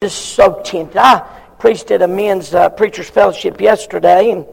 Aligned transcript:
just 0.00 0.36
so 0.36 0.62
tempted. 0.62 0.96
I 0.96 1.18
preached 1.58 1.90
at 1.90 2.02
a 2.02 2.06
men's 2.06 2.54
uh, 2.54 2.68
preachers 2.68 3.10
fellowship 3.10 3.60
yesterday, 3.60 4.30
and 4.30 4.46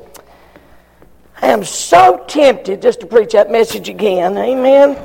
I 1.40 1.50
am 1.50 1.64
so 1.64 2.26
tempted 2.28 2.82
just 2.82 3.02
to 3.02 3.06
preach 3.06 3.34
that 3.34 3.52
message 3.52 3.88
again. 3.88 4.40
Amen. 4.40 4.98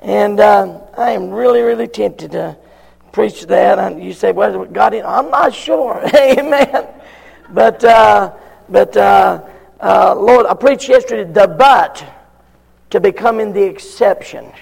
And 0.00 0.38
uh, 0.38 0.82
I 0.96 1.10
am 1.10 1.30
really, 1.30 1.62
really 1.62 1.88
tempted 1.88 2.30
to 2.30 2.56
preach 3.10 3.44
that. 3.46 3.80
And 3.80 4.04
you 4.04 4.12
say, 4.12 4.30
"Well, 4.30 4.64
God, 4.66 4.94
I'm 4.94 5.28
not 5.28 5.52
sure." 5.52 6.00
Amen. 6.14 6.86
But, 7.50 7.82
uh, 7.82 8.34
but 8.68 8.96
uh, 8.96 9.42
uh, 9.80 10.14
Lord, 10.14 10.46
I 10.46 10.54
preached 10.54 10.88
yesterday 10.88 11.28
the 11.28 11.48
but 11.48 12.04
to 12.90 13.00
becoming 13.00 13.52
the 13.52 13.64
exception, 13.64 14.52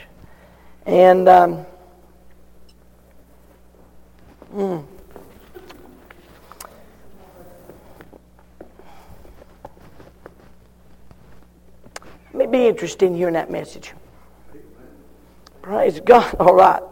and. 0.86 1.28
Um, 1.28 1.66
Mm. 4.56 4.86
May 12.32 12.46
be 12.46 12.66
interested 12.66 13.04
in 13.04 13.14
hearing 13.14 13.34
that 13.34 13.50
message. 13.50 13.92
Praise 15.60 16.00
God. 16.00 16.34
All 16.40 16.54
right. 16.54 16.82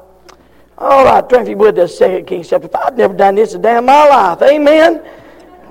All 0.76 1.04
right, 1.04 1.26
turn 1.26 1.42
if 1.42 1.48
you 1.48 1.56
would 1.56 1.76
to 1.76 1.88
2 1.88 2.24
Kings 2.24 2.50
chapter 2.50 2.68
5. 2.68 2.82
I've 2.84 2.96
never 2.98 3.14
done 3.14 3.36
this 3.36 3.54
a 3.54 3.58
day 3.58 3.78
in 3.78 3.86
my 3.86 4.08
life. 4.08 4.42
Amen. 4.42 5.02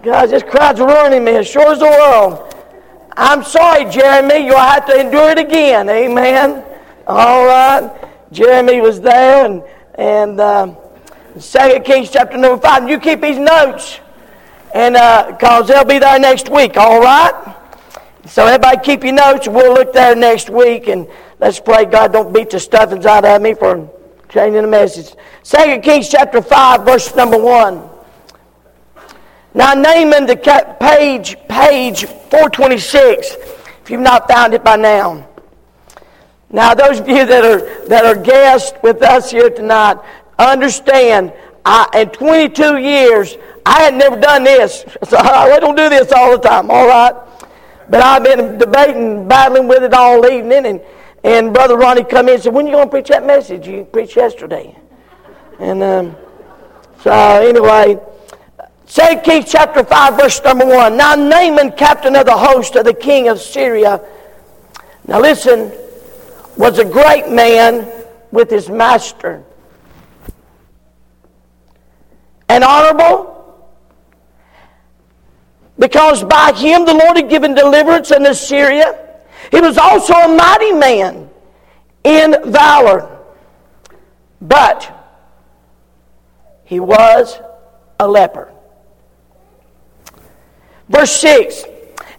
God, 0.01 0.29
this 0.31 0.41
crowd's 0.41 0.79
ruining 0.79 1.23
me 1.23 1.35
as 1.35 1.47
sure 1.47 1.73
as 1.73 1.79
the 1.79 1.85
world. 1.85 2.55
I'm 3.15 3.43
sorry, 3.43 3.85
Jeremy. 3.91 4.47
You'll 4.47 4.57
have 4.57 4.87
to 4.87 4.99
endure 4.99 5.29
it 5.29 5.37
again. 5.37 5.89
Amen. 5.89 6.63
All 7.05 7.45
right. 7.45 7.91
Jeremy 8.31 8.81
was 8.81 8.99
there, 8.99 9.45
and, 9.45 9.63
and 9.95 10.41
um, 10.41 10.77
Second 11.39 11.83
Kings 11.83 12.11
chapter 12.11 12.37
number 12.37 12.61
5. 12.61 12.81
And 12.81 12.89
you 12.89 12.99
keep 12.99 13.21
these 13.21 13.39
notes. 13.39 13.99
And 14.73 14.93
because 14.93 15.69
uh, 15.69 15.73
they'll 15.73 15.85
be 15.85 15.99
there 15.99 16.19
next 16.19 16.49
week, 16.49 16.77
all 16.77 16.99
right? 16.99 17.55
So 18.25 18.45
everybody 18.45 18.77
keep 18.83 19.03
your 19.03 19.13
notes. 19.13 19.47
We'll 19.47 19.73
look 19.73 19.93
there 19.93 20.15
next 20.15 20.49
week. 20.49 20.87
And 20.87 21.07
let's 21.39 21.59
pray 21.59 21.85
God 21.85 22.13
don't 22.13 22.33
beat 22.33 22.49
the 22.49 22.59
stuffings 22.59 23.05
out 23.05 23.25
of 23.25 23.41
me 23.41 23.53
for 23.53 23.89
changing 24.29 24.61
the 24.61 24.67
message. 24.67 25.15
Second 25.43 25.81
Kings 25.81 26.09
chapter 26.09 26.41
5, 26.41 26.85
verse 26.85 27.15
number 27.15 27.37
1. 27.37 27.89
Now 29.55 29.73
Naaman, 29.73 30.25
the 30.25 30.35
page, 30.79 31.37
page 31.47 32.05
426, 32.05 33.35
if 33.81 33.89
you've 33.89 34.01
not 34.01 34.27
found 34.27 34.53
it 34.53 34.63
by 34.63 34.75
now. 34.75 35.27
Now, 36.53 36.75
those 36.75 36.99
of 36.99 37.07
you 37.09 37.25
that 37.25 37.43
are, 37.43 37.87
that 37.87 38.05
are 38.05 38.15
guests 38.15 38.73
with 38.83 39.01
us 39.01 39.31
here 39.31 39.49
tonight, 39.49 39.97
understand, 40.39 41.33
I, 41.65 41.87
in 41.95 42.09
22 42.09 42.77
years, 42.77 43.37
I 43.65 43.83
had 43.83 43.93
never 43.93 44.19
done 44.19 44.43
this. 44.43 44.85
So 45.03 45.17
I 45.19 45.59
don't 45.59 45.75
do 45.75 45.89
this 45.89 46.11
all 46.11 46.31
the 46.31 46.47
time, 46.47 46.69
all 46.69 46.87
right? 46.87 47.13
But 47.89 48.01
I've 48.01 48.23
been 48.23 48.57
debating, 48.57 49.27
battling 49.27 49.67
with 49.67 49.83
it 49.83 49.93
all 49.93 50.25
evening, 50.25 50.65
and, 50.65 50.81
and 51.23 51.53
Brother 51.53 51.77
Ronnie 51.77 52.03
come 52.03 52.27
in 52.27 52.35
and 52.35 52.43
said, 52.43 52.53
when 52.53 52.65
you 52.65 52.73
going 52.73 52.87
to 52.87 52.91
preach 52.91 53.09
that 53.09 53.25
message? 53.25 53.67
You 53.67 53.83
preached 53.85 54.15
yesterday. 54.15 54.77
And 55.59 55.83
um, 55.83 56.15
so 57.01 57.11
anyway, 57.11 57.99
2 58.87 59.21
Kings 59.23 59.51
chapter 59.51 59.83
5, 59.83 60.17
verse 60.17 60.41
number 60.43 60.65
1. 60.65 60.97
Now 60.97 61.15
Naaman, 61.15 61.73
captain 61.73 62.15
of 62.15 62.25
the 62.25 62.37
host 62.37 62.75
of 62.75 62.85
the 62.85 62.93
king 62.93 63.27
of 63.27 63.39
Syria, 63.39 64.01
now 65.07 65.19
listen, 65.19 65.71
was 66.57 66.79
a 66.79 66.85
great 66.85 67.29
man 67.29 67.89
with 68.31 68.49
his 68.49 68.69
master 68.69 69.43
and 72.49 72.63
honorable? 72.63 73.33
Because 75.79 76.23
by 76.23 76.53
him 76.53 76.85
the 76.85 76.93
Lord 76.93 77.17
had 77.17 77.29
given 77.29 77.55
deliverance 77.55 78.11
in 78.11 78.25
Assyria. 78.25 78.99
He 79.51 79.59
was 79.59 79.77
also 79.77 80.13
a 80.13 80.35
mighty 80.35 80.71
man 80.71 81.29
in 82.03 82.35
valor. 82.51 83.09
But 84.41 84.91
he 86.63 86.79
was 86.79 87.39
a 87.99 88.07
leper. 88.07 88.51
Verse 90.89 91.11
6 91.11 91.63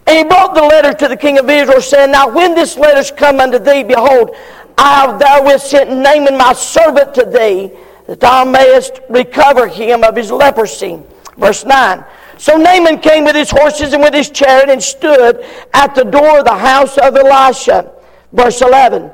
And 0.07 0.17
he 0.17 0.23
brought 0.23 0.53
the 0.53 0.63
letter 0.63 0.93
to 0.93 1.07
the 1.07 1.17
king 1.17 1.37
of 1.37 1.49
Israel, 1.49 1.81
saying, 1.81 2.11
Now 2.11 2.27
when 2.27 2.55
this 2.55 2.77
letter's 2.77 3.11
come 3.11 3.39
unto 3.39 3.59
thee, 3.59 3.83
behold, 3.83 4.35
I 4.77 5.05
have 5.05 5.19
therewith 5.19 5.61
sent 5.61 5.89
Naaman 5.91 6.37
my 6.37 6.53
servant 6.53 7.13
to 7.15 7.25
thee 7.25 7.71
that 8.07 8.19
thou 8.19 8.43
mayest 8.43 8.99
recover 9.09 9.67
him 9.67 10.03
of 10.03 10.15
his 10.15 10.31
leprosy. 10.31 10.99
Verse 11.37 11.65
9. 11.65 12.03
So 12.37 12.57
Naaman 12.57 12.99
came 12.99 13.23
with 13.23 13.35
his 13.35 13.49
horses 13.49 13.93
and 13.93 14.03
with 14.03 14.13
his 14.13 14.29
chariot 14.29 14.69
and 14.69 14.81
stood 14.81 15.43
at 15.73 15.95
the 15.95 16.03
door 16.03 16.39
of 16.39 16.45
the 16.45 16.55
house 16.55 16.97
of 16.97 17.15
Elisha. 17.15 17.91
Verse 18.31 18.61
11. 18.61 19.09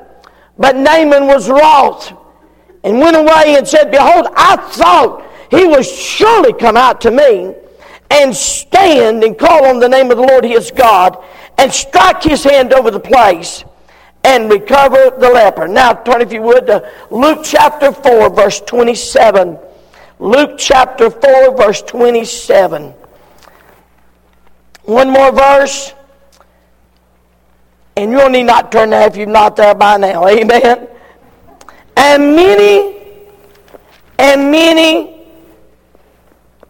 But 0.58 0.76
Naaman 0.76 1.26
was 1.26 1.48
wroth 1.48 2.12
and 2.84 2.98
went 2.98 3.16
away 3.16 3.56
and 3.56 3.66
said, 3.66 3.90
Behold, 3.90 4.26
I 4.36 4.56
thought 4.56 5.24
he 5.50 5.66
would 5.66 5.86
surely 5.86 6.52
come 6.52 6.76
out 6.76 7.00
to 7.02 7.10
me 7.10 7.54
and 8.10 8.34
stand 8.34 9.24
and 9.24 9.38
call 9.38 9.64
on 9.66 9.78
the 9.78 9.88
name 9.88 10.10
of 10.10 10.18
the 10.18 10.24
Lord 10.24 10.44
his 10.44 10.70
God 10.70 11.22
and 11.58 11.72
strike 11.72 12.22
his 12.22 12.44
hand 12.44 12.72
over 12.72 12.90
the 12.90 13.00
place 13.00 13.64
and 14.24 14.50
recover 14.50 15.10
the 15.18 15.28
leper. 15.28 15.66
Now 15.66 15.94
turn, 15.94 16.20
if 16.20 16.32
you 16.32 16.42
would, 16.42 16.66
to 16.66 16.88
Luke 17.10 17.40
chapter 17.42 17.92
4, 17.92 18.30
verse 18.30 18.60
27. 18.60 19.58
Luke 20.18 20.56
chapter 20.58 21.10
4, 21.10 21.56
verse 21.56 21.82
27. 21.82 22.94
One 24.84 25.10
more 25.10 25.32
verse. 25.32 25.92
And 27.96 28.10
you'll 28.10 28.30
need 28.30 28.44
not 28.44 28.72
turn 28.72 28.90
there 28.90 29.06
if 29.08 29.16
you're 29.16 29.26
not 29.26 29.56
there 29.56 29.74
by 29.74 29.96
now. 29.96 30.26
Amen. 30.28 30.88
And 31.96 32.36
many, 32.36 32.96
and 34.18 34.50
many 34.50 35.26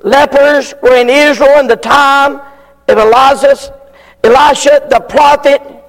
lepers 0.02 0.74
were 0.82 0.96
in 0.96 1.08
Israel 1.08 1.60
in 1.60 1.68
the 1.68 1.76
time 1.76 2.40
of 2.88 2.98
Elisha, 2.98 3.78
Elisha 4.24 4.86
the 4.90 5.00
prophet 5.00 5.81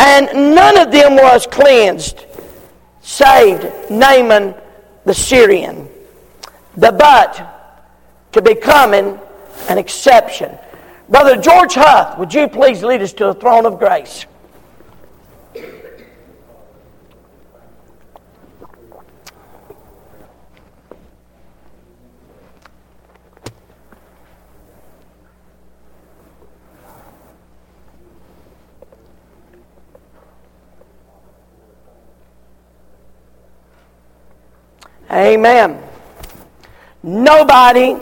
and 0.00 0.54
none 0.54 0.78
of 0.78 0.92
them 0.92 1.16
was 1.16 1.46
cleansed, 1.46 2.24
saved 3.00 3.90
Naaman 3.90 4.54
the 5.04 5.14
Syrian. 5.14 5.88
The 6.76 6.92
but 6.92 7.58
to 8.32 8.42
becoming 8.42 9.18
an 9.68 9.78
exception. 9.78 10.56
Brother 11.08 11.36
George 11.40 11.74
Huth, 11.74 12.18
would 12.18 12.32
you 12.34 12.48
please 12.48 12.82
lead 12.82 13.02
us 13.02 13.12
to 13.14 13.24
the 13.26 13.34
throne 13.34 13.66
of 13.66 13.78
grace? 13.78 14.26
Amen. 35.18 35.82
Nobody 37.02 37.96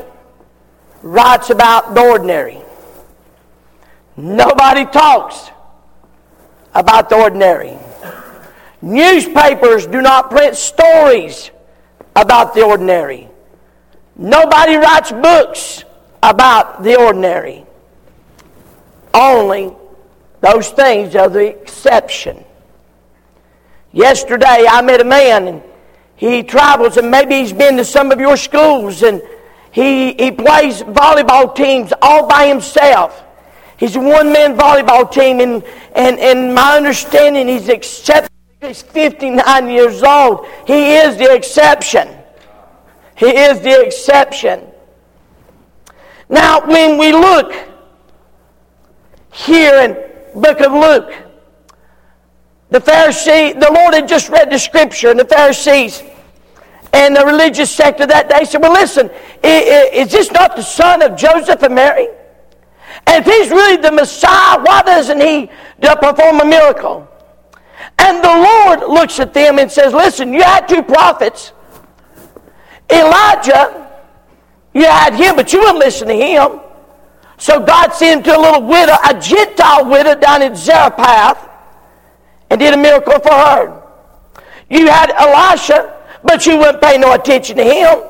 writes 1.02 1.48
about 1.48 1.94
the 1.94 2.02
ordinary. 2.02 2.58
Nobody 4.18 4.84
talks 4.84 5.50
about 6.74 7.08
the 7.08 7.16
ordinary. 7.16 7.78
Newspapers 8.82 9.86
do 9.86 10.02
not 10.02 10.30
print 10.30 10.56
stories 10.56 11.50
about 12.14 12.52
the 12.52 12.62
ordinary. 12.62 13.28
Nobody 14.14 14.76
writes 14.76 15.10
books 15.10 15.84
about 16.22 16.82
the 16.82 16.96
ordinary. 16.96 17.64
Only 19.14 19.72
those 20.42 20.68
things 20.68 21.16
are 21.16 21.30
the 21.30 21.46
exception. 21.46 22.44
Yesterday 23.92 24.66
I 24.68 24.82
met 24.82 25.00
a 25.00 25.04
man 25.04 25.62
he 26.16 26.42
travels 26.42 26.96
and 26.96 27.10
maybe 27.10 27.36
he's 27.36 27.52
been 27.52 27.76
to 27.76 27.84
some 27.84 28.10
of 28.10 28.18
your 28.18 28.36
schools 28.36 29.02
and 29.02 29.22
he, 29.70 30.14
he 30.14 30.30
plays 30.30 30.82
volleyball 30.82 31.54
teams 31.54 31.92
all 32.00 32.26
by 32.26 32.46
himself. 32.46 33.22
He's 33.76 33.94
a 33.94 34.00
one 34.00 34.32
man 34.32 34.56
volleyball 34.56 35.10
team, 35.10 35.40
and, 35.40 35.62
and, 35.94 36.18
and 36.18 36.54
my 36.54 36.78
understanding, 36.78 37.46
he's 37.46 37.68
except 37.68 38.30
he's 38.62 38.80
59 38.80 39.68
years 39.68 40.02
old. 40.02 40.46
He 40.66 40.94
is 40.94 41.18
the 41.18 41.34
exception. 41.34 42.08
He 43.16 43.26
is 43.26 43.60
the 43.60 43.84
exception. 43.84 44.66
Now, 46.30 46.66
when 46.66 46.96
we 46.96 47.12
look 47.12 47.52
here 49.32 49.74
in 49.80 50.40
book 50.40 50.60
of 50.60 50.72
Luke, 50.72 51.25
the 52.70 52.80
Pharisee, 52.80 53.58
the 53.58 53.70
Lord 53.72 53.94
had 53.94 54.08
just 54.08 54.28
read 54.28 54.50
the 54.50 54.58
scripture, 54.58 55.10
and 55.10 55.18
the 55.18 55.24
Pharisees 55.24 56.02
and 56.92 57.14
the 57.14 57.26
religious 57.26 57.70
sect 57.70 58.00
of 58.00 58.08
that 58.08 58.28
day 58.28 58.44
said, 58.44 58.62
Well, 58.62 58.72
listen, 58.72 59.10
is 59.42 60.10
this 60.10 60.30
not 60.32 60.56
the 60.56 60.62
son 60.62 61.02
of 61.02 61.16
Joseph 61.16 61.62
and 61.62 61.74
Mary? 61.74 62.08
And 63.06 63.24
if 63.24 63.32
he's 63.32 63.50
really 63.50 63.76
the 63.76 63.92
Messiah, 63.92 64.58
why 64.62 64.82
doesn't 64.82 65.20
he 65.20 65.50
perform 65.80 66.40
a 66.40 66.44
miracle? 66.44 67.06
And 67.98 68.22
the 68.22 68.28
Lord 68.28 68.80
looks 68.90 69.20
at 69.20 69.34
them 69.34 69.58
and 69.58 69.70
says, 69.70 69.92
Listen, 69.92 70.32
you 70.32 70.42
had 70.42 70.66
two 70.66 70.82
prophets. 70.82 71.52
Elijah, 72.90 73.90
you 74.72 74.84
had 74.84 75.14
him, 75.14 75.36
but 75.36 75.52
you 75.52 75.60
wouldn't 75.60 75.78
listen 75.78 76.08
to 76.08 76.14
him. 76.14 76.60
So 77.36 77.60
God 77.60 77.92
sent 77.92 78.24
to 78.24 78.36
a 78.36 78.40
little 78.40 78.62
widow, 78.62 78.94
a 79.06 79.20
Gentile 79.20 79.84
widow 79.84 80.14
down 80.14 80.40
in 80.40 80.56
Zarephath, 80.56 81.46
and 82.50 82.60
did 82.60 82.74
a 82.74 82.76
miracle 82.76 83.18
for 83.20 83.32
her. 83.32 83.82
You 84.68 84.88
had 84.88 85.10
Elisha, 85.12 85.94
but 86.22 86.46
you 86.46 86.58
wouldn't 86.58 86.82
pay 86.82 86.98
no 86.98 87.12
attention 87.12 87.56
to 87.56 87.64
him. 87.64 88.02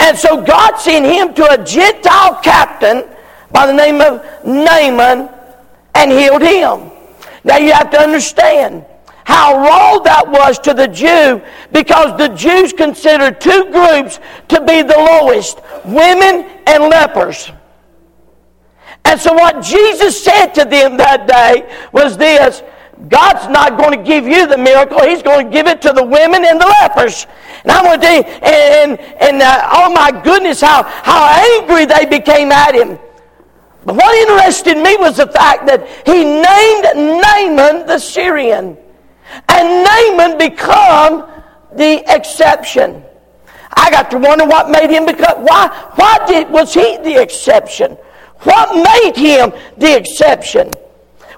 And 0.00 0.16
so 0.16 0.42
God 0.42 0.76
sent 0.76 1.04
him 1.04 1.34
to 1.34 1.50
a 1.50 1.64
Gentile 1.64 2.40
captain 2.42 3.04
by 3.50 3.66
the 3.66 3.72
name 3.72 4.00
of 4.00 4.24
Naaman 4.44 5.28
and 5.94 6.10
healed 6.10 6.42
him. 6.42 6.90
Now 7.44 7.58
you 7.58 7.72
have 7.72 7.90
to 7.90 8.00
understand 8.00 8.86
how 9.24 9.56
wrong 9.56 10.02
that 10.04 10.28
was 10.28 10.58
to 10.60 10.74
the 10.74 10.88
Jew 10.88 11.42
because 11.72 12.16
the 12.18 12.28
Jews 12.28 12.72
considered 12.72 13.40
two 13.40 13.70
groups 13.72 14.20
to 14.48 14.60
be 14.60 14.82
the 14.82 14.96
lowest 14.96 15.60
women 15.84 16.46
and 16.66 16.84
lepers. 16.84 17.50
And 19.06 19.20
so, 19.20 19.34
what 19.34 19.62
Jesus 19.62 20.22
said 20.22 20.48
to 20.54 20.64
them 20.64 20.96
that 20.96 21.26
day 21.26 21.70
was 21.92 22.16
this 22.16 22.62
God's 23.08 23.48
not 23.48 23.76
going 23.76 23.98
to 23.98 24.04
give 24.04 24.26
you 24.26 24.46
the 24.46 24.58
miracle, 24.58 25.02
He's 25.02 25.22
going 25.22 25.46
to 25.46 25.52
give 25.52 25.66
it 25.66 25.82
to 25.82 25.92
the 25.92 26.04
women 26.04 26.44
and 26.44 26.60
the 26.60 26.66
lepers. 26.80 27.26
And 27.62 27.72
I'm 27.72 27.84
going 27.84 28.00
to 28.00 28.06
tell 28.06 28.16
you, 28.16 28.22
and, 28.22 29.00
and 29.00 29.42
uh, 29.42 29.68
oh 29.72 29.92
my 29.92 30.10
goodness, 30.22 30.60
how, 30.60 30.82
how 30.82 31.26
angry 31.60 31.86
they 31.86 32.06
became 32.06 32.52
at 32.52 32.74
Him. 32.74 32.98
But 33.84 33.96
what 33.96 34.14
interested 34.14 34.76
me 34.76 34.96
was 34.96 35.16
the 35.18 35.26
fact 35.26 35.66
that 35.66 35.86
He 36.06 36.24
named 36.24 37.20
Naaman 37.20 37.86
the 37.86 37.98
Syrian. 37.98 38.78
And 39.48 39.84
Naaman 39.84 40.38
become 40.38 41.30
the 41.74 42.02
exception. 42.14 43.04
I 43.76 43.90
got 43.90 44.10
to 44.12 44.18
wonder 44.18 44.44
what 44.44 44.70
made 44.70 44.90
him 44.90 45.06
become, 45.06 45.44
why, 45.44 45.68
why 45.96 46.24
did, 46.26 46.48
was 46.50 46.72
he 46.72 46.98
the 46.98 47.20
exception? 47.20 47.96
What 48.42 48.74
made 48.74 49.16
him 49.16 49.52
the 49.76 49.96
exception? 49.96 50.70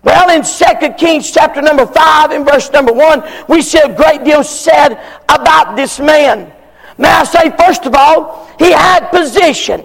Well, 0.06 0.30
in 0.30 0.44
2 0.44 0.94
Kings 0.94 1.32
chapter 1.32 1.60
number 1.60 1.84
5 1.84 2.30
and 2.30 2.46
verse 2.46 2.70
number 2.70 2.92
1, 2.92 3.24
we 3.48 3.60
see 3.60 3.80
a 3.80 3.92
great 3.92 4.22
deal 4.22 4.44
said 4.44 5.02
about 5.28 5.74
this 5.74 5.98
man. 5.98 6.52
May 6.96 7.08
I 7.08 7.24
say, 7.24 7.50
first 7.58 7.86
of 7.86 7.94
all, 7.96 8.48
he 8.56 8.70
had 8.70 9.10
position. 9.10 9.84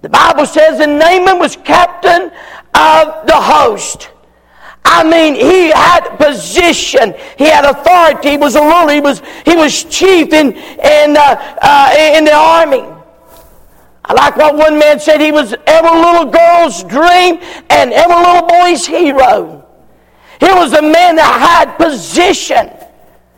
The 0.00 0.08
Bible 0.08 0.46
says 0.46 0.78
that 0.78 0.88
Naaman 0.88 1.38
was 1.38 1.54
captain 1.54 2.30
of 2.72 3.26
the 3.26 3.36
host. 3.36 4.08
I 4.86 5.04
mean, 5.04 5.34
he 5.34 5.70
had 5.70 6.16
position. 6.16 7.14
He 7.36 7.44
had 7.44 7.66
authority. 7.66 8.30
He 8.30 8.36
was 8.38 8.56
a 8.56 8.62
ruler. 8.62 8.94
He 8.94 9.00
was, 9.00 9.20
he 9.44 9.54
was 9.54 9.84
chief 9.84 10.32
in, 10.32 10.54
in, 10.54 11.14
uh, 11.14 11.58
uh, 11.60 11.94
in 12.16 12.24
the 12.24 12.32
army. 12.32 12.95
I 14.08 14.12
like 14.12 14.36
what 14.36 14.56
one 14.56 14.78
man 14.78 15.00
said. 15.00 15.20
He 15.20 15.32
was 15.32 15.54
every 15.66 15.90
little 15.90 16.26
girl's 16.26 16.84
dream 16.84 17.40
and 17.70 17.92
every 17.92 18.14
little 18.14 18.46
boy's 18.46 18.86
hero. 18.86 19.66
He 20.38 20.46
was 20.46 20.74
a 20.74 20.82
man 20.82 21.16
that 21.16 21.66
had 21.66 21.76
position, 21.76 22.70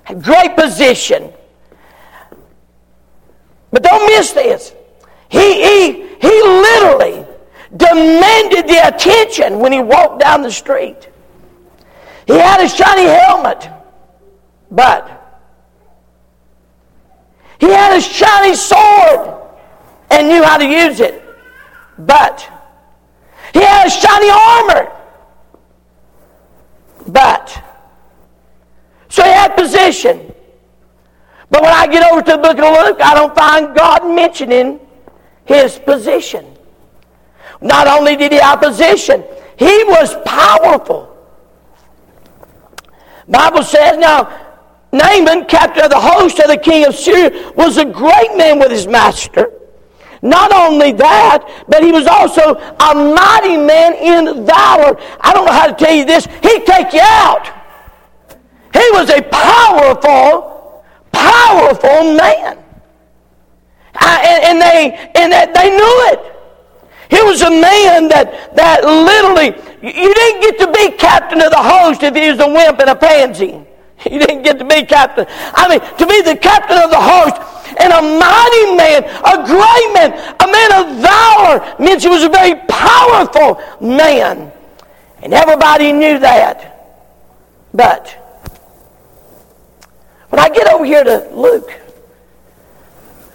had 0.04 0.22
great 0.22 0.56
position. 0.56 1.32
But 3.70 3.82
don't 3.82 4.06
miss 4.06 4.32
this. 4.32 4.74
He, 5.30 5.38
he, 5.38 5.92
he 6.20 6.42
literally 6.42 7.24
demanded 7.74 8.66
the 8.68 8.88
attention 8.88 9.60
when 9.60 9.72
he 9.72 9.80
walked 9.80 10.20
down 10.20 10.42
the 10.42 10.50
street. 10.50 11.08
He 12.26 12.34
had 12.34 12.60
a 12.60 12.68
shiny 12.68 13.04
helmet, 13.04 13.70
but 14.70 15.14
he 17.58 17.66
had 17.66 17.96
a 17.96 18.00
shiny 18.02 18.54
sword 18.54 19.37
and 20.10 20.28
knew 20.28 20.42
how 20.42 20.56
to 20.56 20.64
use 20.64 21.00
it, 21.00 21.22
but 21.98 22.48
he 23.52 23.60
had 23.60 23.88
shiny 23.88 24.30
armor, 24.30 24.92
but 27.06 27.64
so 29.08 29.22
he 29.22 29.30
had 29.30 29.54
position. 29.56 30.32
But 31.50 31.62
when 31.62 31.72
I 31.72 31.86
get 31.86 32.10
over 32.10 32.22
to 32.22 32.32
the 32.32 32.38
book 32.38 32.58
of 32.58 32.86
Luke, 32.86 33.00
I 33.02 33.14
don't 33.14 33.34
find 33.34 33.74
God 33.74 34.06
mentioning 34.14 34.80
his 35.46 35.78
position. 35.78 36.44
Not 37.60 37.86
only 37.86 38.16
did 38.16 38.32
he 38.32 38.38
have 38.38 38.60
position, 38.60 39.24
he 39.56 39.84
was 39.84 40.14
powerful. 40.24 41.16
Bible 43.26 43.62
says, 43.62 43.98
now, 43.98 44.46
Naaman, 44.92 45.46
captain 45.46 45.84
of 45.84 45.90
the 45.90 46.00
host 46.00 46.38
of 46.38 46.48
the 46.48 46.56
king 46.56 46.86
of 46.86 46.94
Syria, 46.94 47.52
was 47.56 47.76
a 47.76 47.84
great 47.84 48.36
man 48.36 48.58
with 48.58 48.70
his 48.70 48.86
master. 48.86 49.52
Not 50.22 50.52
only 50.52 50.92
that, 50.92 51.64
but 51.68 51.82
he 51.82 51.92
was 51.92 52.06
also 52.06 52.54
a 52.54 52.94
mighty 52.94 53.56
man 53.56 53.94
in 53.94 54.46
valor. 54.46 54.98
I 55.20 55.32
don't 55.32 55.46
know 55.46 55.52
how 55.52 55.66
to 55.66 55.74
tell 55.74 55.94
you 55.94 56.04
this. 56.04 56.26
He'd 56.42 56.66
take 56.66 56.92
you 56.92 57.02
out. 57.02 57.46
He 58.72 58.84
was 58.92 59.10
a 59.10 59.22
powerful, 59.22 60.84
powerful 61.12 62.14
man. 62.14 62.58
I, 63.94 64.22
and, 64.22 64.44
and, 64.44 64.60
they 64.60 65.10
and 65.14 65.32
that 65.32 65.54
they 65.54 65.70
knew 65.70 65.96
it. 66.12 66.34
He 67.10 67.22
was 67.22 67.40
a 67.42 67.50
man 67.50 68.08
that, 68.08 68.54
that 68.54 68.84
literally, 68.84 69.56
you 69.82 70.14
didn't 70.14 70.40
get 70.42 70.58
to 70.58 70.72
be 70.72 70.96
captain 70.96 71.40
of 71.40 71.50
the 71.50 71.62
host 71.62 72.02
if 72.02 72.14
he 72.14 72.30
was 72.30 72.38
a 72.40 72.46
wimp 72.46 72.78
and 72.80 72.90
a 72.90 72.96
pansy. 72.96 73.64
You 74.08 74.20
didn't 74.20 74.42
get 74.42 74.60
to 74.60 74.64
be 74.64 74.84
captain. 74.86 75.26
I 75.28 75.68
mean, 75.68 75.80
to 75.80 76.06
be 76.06 76.22
the 76.22 76.36
captain 76.36 76.78
of 76.78 76.90
the 76.90 77.00
host 77.00 77.34
and 77.78 77.92
a 77.92 78.02
mighty 78.02 78.76
man, 78.76 79.04
a 79.04 79.36
great 79.46 79.92
man, 79.94 80.12
a 80.40 80.46
man 80.46 80.72
of 80.80 81.02
valor 81.02 81.76
means 81.78 82.02
he 82.02 82.08
was 82.08 82.24
a 82.24 82.28
very 82.28 82.54
powerful 82.68 83.60
man. 83.80 84.52
And 85.22 85.34
everybody 85.34 85.92
knew 85.92 86.18
that. 86.20 86.74
But 87.74 88.08
when 90.30 90.40
I 90.40 90.48
get 90.48 90.72
over 90.72 90.84
here 90.84 91.04
to 91.04 91.28
Luke, 91.32 91.70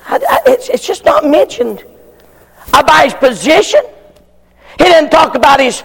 I, 0.05 0.15
I, 0.15 0.39
it's, 0.47 0.69
it's 0.69 0.85
just 0.85 1.05
not 1.05 1.25
mentioned 1.25 1.83
about 2.69 3.03
his 3.03 3.13
position. 3.13 3.81
He 4.77 4.85
didn't 4.85 5.09
talk 5.11 5.35
about 5.35 5.59
his 5.59 5.83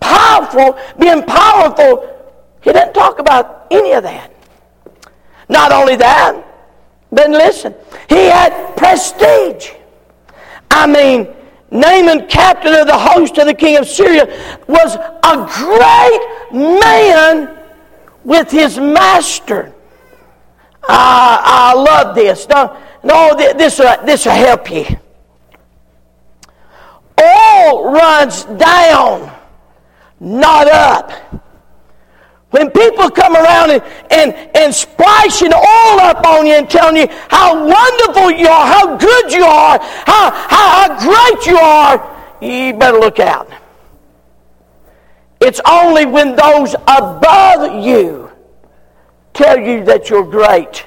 powerful, 0.00 0.78
being 0.98 1.22
powerful. 1.22 2.14
He 2.62 2.72
didn't 2.72 2.92
talk 2.92 3.18
about 3.18 3.66
any 3.70 3.92
of 3.92 4.02
that. 4.04 4.32
Not 5.48 5.72
only 5.72 5.96
that, 5.96 6.44
but 7.10 7.30
listen, 7.30 7.74
he 8.08 8.26
had 8.26 8.76
prestige. 8.76 9.70
I 10.70 10.86
mean, 10.86 11.34
Naaman, 11.70 12.28
captain 12.28 12.74
of 12.74 12.86
the 12.86 12.98
host 12.98 13.38
of 13.38 13.46
the 13.46 13.54
king 13.54 13.76
of 13.76 13.86
Syria, 13.86 14.26
was 14.66 14.96
a 14.96 15.46
great 15.54 16.52
man 16.52 17.58
with 18.24 18.50
his 18.50 18.78
master. 18.78 19.72
I, 20.88 21.40
I 21.44 21.74
love 21.74 22.14
this. 22.14 22.48
No, 22.48 22.76
no 23.02 23.34
this, 23.36 23.76
this 23.76 24.24
will 24.24 24.32
help 24.32 24.70
you. 24.70 24.86
All 27.18 27.92
runs 27.92 28.44
down, 28.44 29.34
not 30.20 30.68
up. 30.68 31.12
When 32.50 32.70
people 32.70 33.10
come 33.10 33.36
around 33.36 33.70
and, 33.70 33.82
and, 34.10 34.56
and 34.56 34.74
splashing 34.74 35.52
oil 35.52 36.00
up 36.00 36.24
on 36.26 36.46
you 36.46 36.54
and 36.54 36.68
telling 36.68 36.96
you 36.96 37.06
how 37.28 37.54
wonderful 37.54 38.30
you 38.30 38.48
are, 38.48 38.66
how 38.66 38.96
good 38.96 39.32
you 39.32 39.44
are, 39.44 39.78
how, 39.78 40.30
how, 40.30 40.88
how 40.88 40.98
great 40.98 41.46
you 41.46 41.58
are, 41.58 42.16
you 42.40 42.72
better 42.72 42.98
look 42.98 43.20
out. 43.20 43.50
It's 45.40 45.60
only 45.68 46.06
when 46.06 46.36
those 46.36 46.74
above 46.86 47.84
you 47.84 48.30
tell 49.34 49.58
you 49.58 49.84
that 49.84 50.08
you're 50.08 50.24
great 50.24 50.84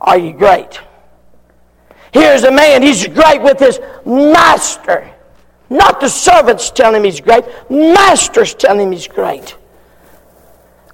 are 0.00 0.18
you 0.18 0.32
great. 0.32 0.80
Here's 2.12 2.44
a 2.44 2.52
man, 2.52 2.82
he's 2.82 3.06
great 3.06 3.42
with 3.42 3.58
his 3.58 3.80
master. 4.04 5.10
Not 5.70 6.00
the 6.00 6.08
servants 6.08 6.70
telling 6.70 6.96
him 6.96 7.04
he's 7.04 7.20
great, 7.20 7.44
masters 7.70 8.54
telling 8.54 8.86
him 8.86 8.92
he's 8.92 9.08
great. 9.08 9.56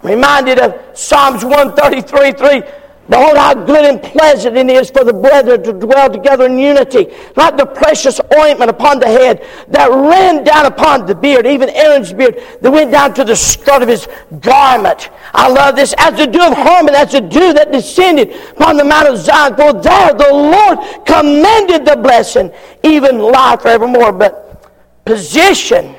I'm 0.03 0.11
reminded 0.11 0.59
of 0.59 0.99
Psalms 0.99 1.45
133 1.45 2.33
3. 2.33 2.63
Behold, 3.11 3.37
how 3.37 3.55
good 3.55 3.85
and 3.85 4.01
pleasant 4.01 4.57
it 4.57 4.71
is 4.71 4.89
for 4.89 5.03
the 5.03 5.13
brethren 5.13 5.65
to 5.65 5.73
dwell 5.73 6.09
together 6.09 6.47
in 6.47 6.57
unity, 6.57 7.09
like 7.35 7.57
the 7.57 7.67
precious 7.67 8.21
ointment 8.39 8.71
upon 8.71 9.01
the 9.01 9.07
head 9.07 9.45
that 9.67 9.91
ran 9.91 10.45
down 10.45 10.67
upon 10.67 11.07
the 11.07 11.15
beard, 11.15 11.45
even 11.45 11.69
Aaron's 11.71 12.13
beard, 12.13 12.41
that 12.61 12.71
went 12.71 12.93
down 12.93 13.13
to 13.15 13.25
the 13.25 13.35
skirt 13.35 13.83
of 13.83 13.89
his 13.89 14.07
garment. 14.39 15.11
I 15.35 15.49
love 15.49 15.75
this. 15.75 15.93
As 15.99 16.17
the 16.17 16.27
dew 16.29 16.41
of 16.41 16.57
Hermon, 16.57 16.95
as 16.95 17.11
the 17.11 17.21
dew 17.21 17.53
that 17.53 17.73
descended 17.73 18.33
upon 18.53 18.77
the 18.77 18.85
Mount 18.85 19.09
of 19.09 19.19
Zion, 19.19 19.57
for 19.57 19.73
there 19.73 20.15
the 20.15 20.33
Lord 20.33 20.79
commanded 21.05 21.85
the 21.85 21.97
blessing, 21.97 22.53
even 22.85 23.19
life 23.19 23.63
forevermore. 23.63 24.13
But 24.13 25.05
position 25.05 25.97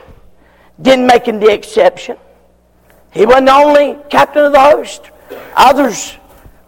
didn't 0.81 1.07
make 1.07 1.25
him 1.25 1.41
the 1.41 1.51
exception. 1.51 2.15
He 3.11 3.25
wasn't 3.25 3.47
the 3.47 3.53
only 3.53 3.97
captain 4.09 4.45
of 4.45 4.53
the 4.53 4.59
host. 4.59 5.11
Others 5.55 6.17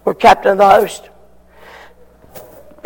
were 0.06 0.14
captain 0.14 0.52
of 0.54 0.58
the 0.58 0.70
host. 0.70 1.10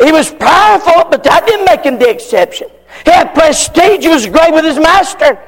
He 0.02 0.12
was 0.12 0.30
powerful, 0.30 1.10
but 1.10 1.24
that 1.24 1.44
didn't 1.46 1.64
make 1.64 1.82
him 1.82 1.98
the 1.98 2.08
exception. 2.08 2.68
He 3.04 3.10
had 3.10 3.34
prestige, 3.34 4.02
he 4.02 4.08
was 4.08 4.26
great 4.26 4.52
with 4.52 4.64
his 4.64 4.78
master, 4.78 5.38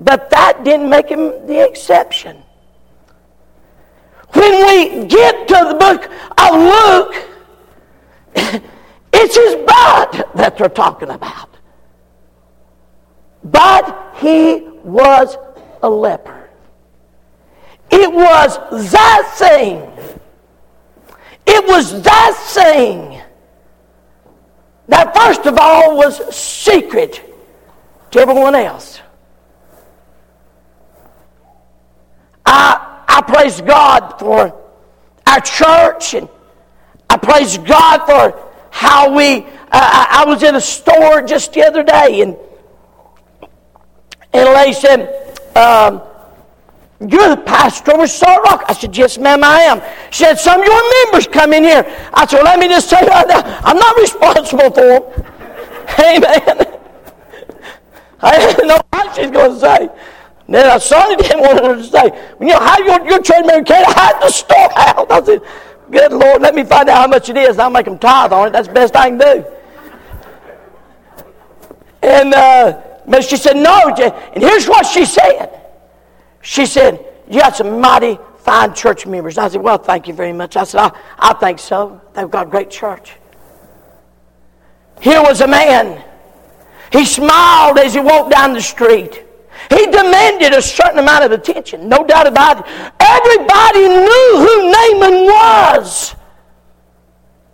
but 0.00 0.30
that 0.30 0.64
didn't 0.64 0.90
make 0.90 1.08
him 1.08 1.46
the 1.46 1.64
exception. 1.64 2.42
When 4.32 4.66
we 4.66 5.06
get 5.06 5.48
to 5.48 5.54
the 5.54 5.74
book 5.78 6.10
of 6.38 6.54
Luke, 6.54 7.14
it's 9.12 9.36
his 9.36 9.54
blood 9.54 10.24
that 10.34 10.56
they're 10.56 10.68
talking 10.68 11.10
about. 11.10 11.48
But 13.44 14.14
he 14.16 14.68
was 14.82 15.36
a 15.82 15.88
leper. 15.88 16.39
It 17.90 18.12
was 18.12 18.92
that 18.92 19.34
thing 19.36 19.90
it 21.52 21.66
was 21.66 22.02
that 22.02 22.34
thing 22.54 23.20
that, 24.86 25.14
first 25.16 25.46
of 25.46 25.58
all, 25.58 25.96
was 25.96 26.34
secret 26.34 27.20
to 28.12 28.20
everyone 28.20 28.54
else. 28.54 29.00
I, 32.46 33.04
I 33.08 33.20
praise 33.22 33.60
God 33.60 34.18
for 34.20 34.54
our 35.26 35.40
church, 35.40 36.14
and 36.14 36.28
I 37.08 37.16
praise 37.16 37.58
God 37.58 38.06
for 38.06 38.48
how 38.70 39.12
we. 39.12 39.44
Uh, 39.72 40.06
I 40.20 40.24
was 40.26 40.44
in 40.44 40.54
a 40.54 40.60
store 40.60 41.22
just 41.22 41.52
the 41.52 41.64
other 41.64 41.82
day, 41.82 42.20
and 42.20 42.36
and 44.32 44.54
lady 44.54 44.72
said, 44.72 45.36
um, 45.56 46.02
you're 47.00 47.30
the 47.30 47.42
pastor 47.46 47.92
over 47.92 48.06
Salt 48.06 48.42
Rock. 48.44 48.64
I 48.68 48.74
said, 48.74 48.94
Yes, 48.94 49.16
ma'am, 49.16 49.42
I 49.42 49.60
am. 49.60 49.80
She 50.10 50.24
said, 50.24 50.38
Some 50.38 50.60
of 50.60 50.66
your 50.66 51.06
members 51.06 51.26
come 51.26 51.54
in 51.54 51.64
here. 51.64 51.84
I 52.12 52.26
said, 52.26 52.36
well, 52.36 52.44
Let 52.44 52.58
me 52.58 52.68
just 52.68 52.90
tell 52.90 53.02
you 53.02 53.08
right 53.08 53.26
now, 53.26 53.60
I'm 53.64 53.78
not 53.78 53.96
responsible 53.96 54.70
for 54.70 54.80
them. 54.80 55.02
Amen. 55.98 56.66
I 58.20 58.38
didn't 58.38 58.68
know 58.68 58.80
what 58.90 59.16
she's 59.16 59.30
going 59.30 59.54
to 59.54 59.60
say. 59.60 59.88
then 60.46 60.70
I 60.70 60.76
Sonny 60.76 61.16
didn't 61.16 61.40
want 61.40 61.64
her 61.64 61.76
to 61.76 61.84
say, 61.84 62.34
You 62.38 62.48
know, 62.48 62.58
how 62.58 62.78
your, 62.78 63.08
your 63.08 63.22
church 63.22 63.46
member 63.46 63.64
can't 63.64 63.86
hide 63.88 64.20
the 64.20 64.28
storehouse. 64.28 65.06
I 65.08 65.22
said, 65.24 65.42
Good 65.90 66.12
Lord, 66.12 66.42
let 66.42 66.54
me 66.54 66.64
find 66.64 66.90
out 66.90 66.98
how 66.98 67.06
much 67.06 67.30
it 67.30 67.38
is. 67.38 67.58
I'll 67.58 67.70
make 67.70 67.86
them 67.86 67.98
tithe 67.98 68.34
on 68.34 68.48
it. 68.48 68.50
That's 68.52 68.68
the 68.68 68.74
best 68.74 68.94
I 68.94 69.08
can 69.08 69.16
do. 69.16 69.44
And 72.02 72.34
uh, 72.34 72.82
but 73.06 73.24
she 73.24 73.38
said, 73.38 73.56
No. 73.56 73.88
And 73.88 74.42
here's 74.44 74.68
what 74.68 74.84
she 74.84 75.06
said. 75.06 75.59
She 76.42 76.66
said, 76.66 77.04
You 77.28 77.40
got 77.40 77.56
some 77.56 77.80
mighty 77.80 78.18
fine 78.38 78.74
church 78.74 79.06
members. 79.06 79.38
I 79.38 79.48
said, 79.48 79.60
Well, 79.60 79.78
thank 79.78 80.08
you 80.08 80.14
very 80.14 80.32
much. 80.32 80.56
I 80.56 80.64
said, 80.64 80.80
I, 80.80 80.98
I 81.18 81.34
think 81.34 81.58
so. 81.58 82.00
They've 82.14 82.30
got 82.30 82.46
a 82.46 82.50
great 82.50 82.70
church. 82.70 83.16
Here 85.00 85.22
was 85.22 85.40
a 85.40 85.46
man. 85.46 86.04
He 86.92 87.04
smiled 87.04 87.78
as 87.78 87.94
he 87.94 88.00
walked 88.00 88.30
down 88.30 88.52
the 88.52 88.60
street. 88.60 89.24
He 89.68 89.86
demanded 89.86 90.52
a 90.52 90.62
certain 90.62 90.98
amount 90.98 91.24
of 91.24 91.32
attention, 91.32 91.88
no 91.88 92.04
doubt 92.04 92.26
about 92.26 92.60
it. 92.60 92.92
Everybody 92.98 93.88
knew 93.88 94.32
who 94.36 94.70
Naaman 94.70 95.24
was. 95.24 96.14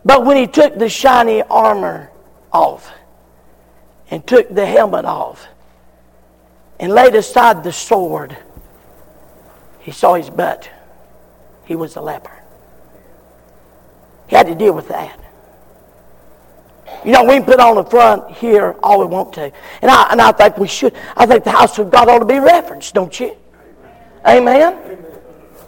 But 0.05 0.25
when 0.25 0.37
he 0.37 0.47
took 0.47 0.79
the 0.79 0.89
shiny 0.89 1.43
armor 1.43 2.11
off 2.53 2.91
and 4.11 4.25
took 4.27 4.49
the 4.55 4.65
helmet 4.65 5.05
off 5.05 5.47
and 6.79 6.93
laid 6.93 7.15
aside 7.17 7.65
the 7.65 7.73
sword, 7.73 8.37
he 9.87 9.93
saw 9.93 10.15
his 10.15 10.29
butt. 10.29 10.69
He 11.65 11.77
was 11.77 11.95
a 11.95 12.01
leper. 12.01 12.43
He 14.27 14.35
had 14.35 14.49
to 14.49 14.55
deal 14.57 14.73
with 14.73 14.89
that. 14.89 15.17
You 17.05 17.13
know, 17.13 17.23
we 17.23 17.35
can 17.35 17.45
put 17.45 17.61
on 17.61 17.77
the 17.77 17.85
front 17.85 18.33
here 18.33 18.75
all 18.83 18.99
we 18.99 19.07
want 19.07 19.33
to. 19.35 19.53
And 19.83 19.89
I, 19.89 20.11
and 20.11 20.21
I 20.21 20.33
think 20.33 20.59
we 20.59 20.67
should. 20.67 20.93
I 21.17 21.25
think 21.25 21.45
the 21.45 21.53
house 21.53 21.79
of 21.79 21.93
God 21.93 22.09
ought 22.09 22.19
to 22.19 22.25
be 22.25 22.41
referenced, 22.41 22.95
don't 22.95 23.19
you? 23.21 23.37
Amen? 24.27 24.99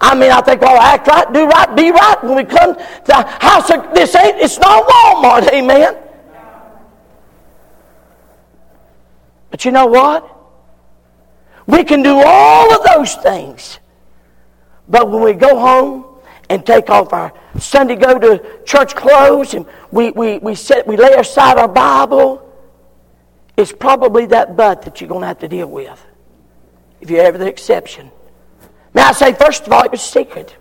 I 0.01 0.17
mean, 0.17 0.33
I 0.33 0.41
think 0.41 0.63
we 0.63 0.67
ought 0.67 0.81
to 0.81 0.83
act 0.83 1.07
right, 1.07 1.33
do 1.33 1.47
right, 1.47 1.77
be 1.77 1.93
right 1.93 2.25
when 2.25 2.35
we 2.39 2.45
come 2.45 2.75
to 2.75 2.85
the 3.07 3.23
house 3.23 3.71
of 3.71 3.95
this 3.95 4.17
ain't 4.17 4.39
it's 4.39 4.59
not 4.59 4.85
Walmart, 4.85 5.49
amen. 5.53 5.97
But 9.53 9.65
you 9.65 9.71
know 9.71 9.87
what? 9.87 10.29
We 11.69 11.85
can 11.85 12.03
do 12.03 12.21
all 12.27 12.75
of 12.75 12.85
those 12.85 13.15
things 13.15 13.79
but 14.89 15.11
when 15.11 15.23
we 15.23 15.33
go 15.35 15.59
home 15.59 16.05
and 16.49 16.65
take 16.65 16.89
off 16.91 17.13
our 17.13 17.33
Sunday 17.59 17.97
go 17.97 18.19
to 18.19 18.63
church 18.65 18.95
clothes 18.95 19.55
and 19.55 19.67
we, 19.91 20.11
we, 20.13 20.39
we, 20.39 20.55
set, 20.55 20.87
we 20.87 20.97
lay 20.97 21.13
aside 21.15 21.59
our 21.59 21.69
Bible, 21.69 22.45
it's 23.57 23.73
probably 23.73 24.27
that 24.27 24.57
butt 24.57 24.83
that 24.83 25.01
you're 25.01 25.09
going 25.09 25.23
to 25.23 25.27
have 25.27 25.41
to 25.41 25.49
deal 25.49 25.67
with 25.67 26.05
if 27.01 27.11
you're 27.11 27.23
ever 27.23 27.39
the 27.39 27.47
exception. 27.47 28.11
May 28.95 29.03
I 29.03 29.13
say, 29.13 29.33
first 29.35 29.67
of 29.67 29.73
all, 29.73 29.85
it 29.85 29.91
was 29.91 30.01
secret. 30.01 30.57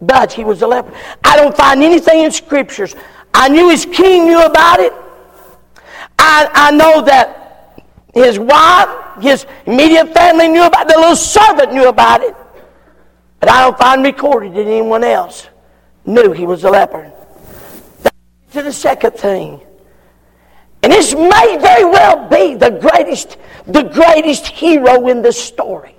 But 0.00 0.32
he 0.32 0.44
was 0.44 0.62
a 0.62 0.66
leper. 0.66 0.92
I 1.22 1.36
don't 1.36 1.54
find 1.54 1.82
anything 1.82 2.20
in 2.20 2.30
scriptures. 2.30 2.94
I 3.34 3.48
knew 3.48 3.68
his 3.68 3.84
king 3.84 4.26
knew 4.26 4.42
about 4.42 4.80
it. 4.80 4.92
I, 6.18 6.48
I 6.52 6.70
know 6.70 7.02
that 7.02 7.84
his 8.14 8.38
wife, 8.38 9.22
his 9.22 9.46
immediate 9.66 10.12
family 10.14 10.48
knew 10.48 10.64
about 10.64 10.86
it. 10.88 10.94
The 10.94 11.00
little 11.00 11.16
servant 11.16 11.72
knew 11.72 11.88
about 11.88 12.22
it. 12.22 12.34
But 13.40 13.50
I 13.50 13.62
don't 13.62 13.78
find 13.78 14.04
recorded 14.04 14.54
that 14.54 14.66
anyone 14.66 15.02
else 15.02 15.48
knew 16.04 16.32
he 16.32 16.46
was 16.46 16.64
a 16.64 16.70
leper. 16.70 17.10
To 18.52 18.62
the 18.62 18.72
second 18.72 19.12
thing. 19.12 19.60
And 20.82 20.92
this 20.92 21.14
may 21.14 21.58
very 21.60 21.84
well 21.84 22.28
be 22.28 22.54
the 22.54 22.70
greatest, 22.70 23.38
the 23.66 23.82
greatest 23.82 24.46
hero 24.46 25.08
in 25.08 25.22
this 25.22 25.42
story. 25.42 25.94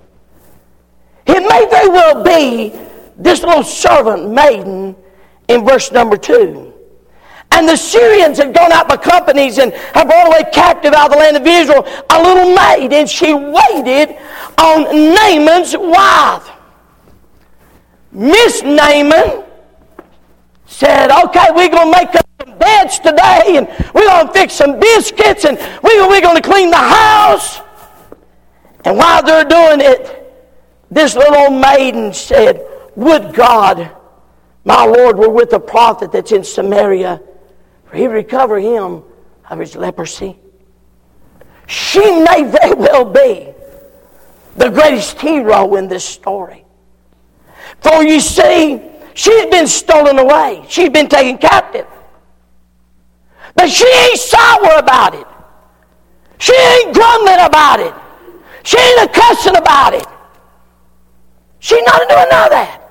It 1.26 1.40
may 1.40 1.66
very 1.70 1.88
well 1.88 2.22
be 2.22 2.72
this 3.16 3.42
little 3.42 3.62
servant 3.62 4.30
maiden 4.30 4.96
in 5.48 5.64
verse 5.64 5.92
number 5.92 6.16
two. 6.16 6.72
And 7.52 7.68
the 7.68 7.76
Syrians 7.76 8.38
had 8.38 8.54
gone 8.54 8.72
out 8.72 8.88
by 8.88 8.96
companies 8.96 9.58
and 9.58 9.72
have 9.72 10.08
brought 10.08 10.26
away 10.28 10.50
captive 10.52 10.94
out 10.94 11.06
of 11.06 11.12
the 11.12 11.18
land 11.18 11.36
of 11.36 11.46
Israel 11.46 11.86
a 12.08 12.22
little 12.22 12.54
maid, 12.54 12.92
and 12.92 13.08
she 13.08 13.34
waited 13.34 14.16
on 14.58 14.84
Naaman's 14.84 15.76
wife. 15.76 16.50
Miss 18.12 18.62
Naaman 18.62 19.44
said, 20.66 21.10
okay, 21.24 21.46
we're 21.54 21.70
going 21.70 21.92
to 21.92 21.98
make 21.98 22.14
up 22.14 22.26
some 22.44 22.58
beds 22.58 22.98
today 22.98 23.56
and 23.56 23.68
we're 23.94 24.06
going 24.06 24.26
to 24.26 24.32
fix 24.32 24.54
some 24.54 24.78
biscuits 24.78 25.44
and 25.46 25.58
we're, 25.82 26.08
we're 26.08 26.20
going 26.20 26.40
to 26.40 26.46
clean 26.48 26.70
the 26.70 26.76
house. 26.76 27.60
And 28.84 28.96
while 28.98 29.22
they're 29.22 29.44
doing 29.44 29.80
it, 29.80 30.18
this 30.90 31.14
little 31.14 31.50
maiden 31.58 32.12
said, 32.12 32.66
Would 32.96 33.32
God, 33.32 33.90
my 34.64 34.84
Lord, 34.84 35.16
were 35.16 35.30
with 35.30 35.50
the 35.50 35.60
prophet 35.60 36.12
that's 36.12 36.32
in 36.32 36.44
Samaria, 36.44 37.22
for 37.86 37.96
he 37.96 38.06
recover 38.06 38.58
him 38.60 39.02
of 39.48 39.58
his 39.58 39.74
leprosy. 39.74 40.36
She 41.66 42.00
may 42.00 42.42
very 42.42 42.74
well 42.74 43.04
be 43.04 43.52
the 44.56 44.68
greatest 44.68 45.18
hero 45.18 45.74
in 45.76 45.88
this 45.88 46.04
story. 46.04 46.61
For 47.82 48.02
you 48.04 48.20
see, 48.20 48.80
she's 49.14 49.46
been 49.46 49.66
stolen 49.66 50.18
away. 50.18 50.64
She's 50.68 50.90
been 50.90 51.08
taken 51.08 51.38
captive. 51.38 51.86
But 53.54 53.70
she 53.70 53.86
ain't 53.86 54.18
sour 54.18 54.78
about 54.78 55.14
it. 55.14 55.26
She 56.38 56.54
ain't 56.54 56.94
grumbling 56.94 57.40
about 57.40 57.80
it. 57.80 57.94
She 58.64 58.78
ain't 58.78 59.02
a 59.02 59.12
cussing 59.12 59.56
about 59.56 59.94
it. 59.94 60.06
She's 61.58 61.82
not 61.84 62.08
doing 62.08 62.26
none 62.30 62.44
of 62.44 62.50
that. 62.50 62.82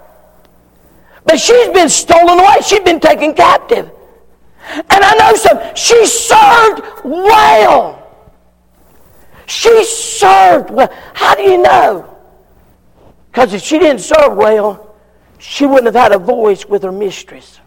But 1.26 1.40
she's 1.40 1.68
been 1.70 1.90
stolen 1.90 2.40
away. 2.40 2.58
She's 2.66 2.80
been 2.82 3.00
taken 3.00 3.34
captive. 3.34 3.92
And 4.70 5.04
I 5.04 5.14
know 5.16 5.36
some. 5.36 5.60
She 5.76 6.06
served 6.06 6.82
well. 7.04 7.98
She 9.48 9.84
served 9.84 10.70
well. 10.70 10.90
How 11.14 11.36
do 11.36 11.44
you 11.44 11.62
know? 11.62 12.11
Because 13.32 13.54
if 13.54 13.62
she 13.62 13.80
didn't 13.80 14.02
serve 14.02 14.36
well, 14.36 14.96
she 15.38 15.66
wouldn't 15.66 15.86
have 15.86 15.96
had 15.96 16.12
a 16.12 16.20
voice 16.20 16.66
with 16.66 16.84
her 16.84 16.92
mistress. 16.92 17.60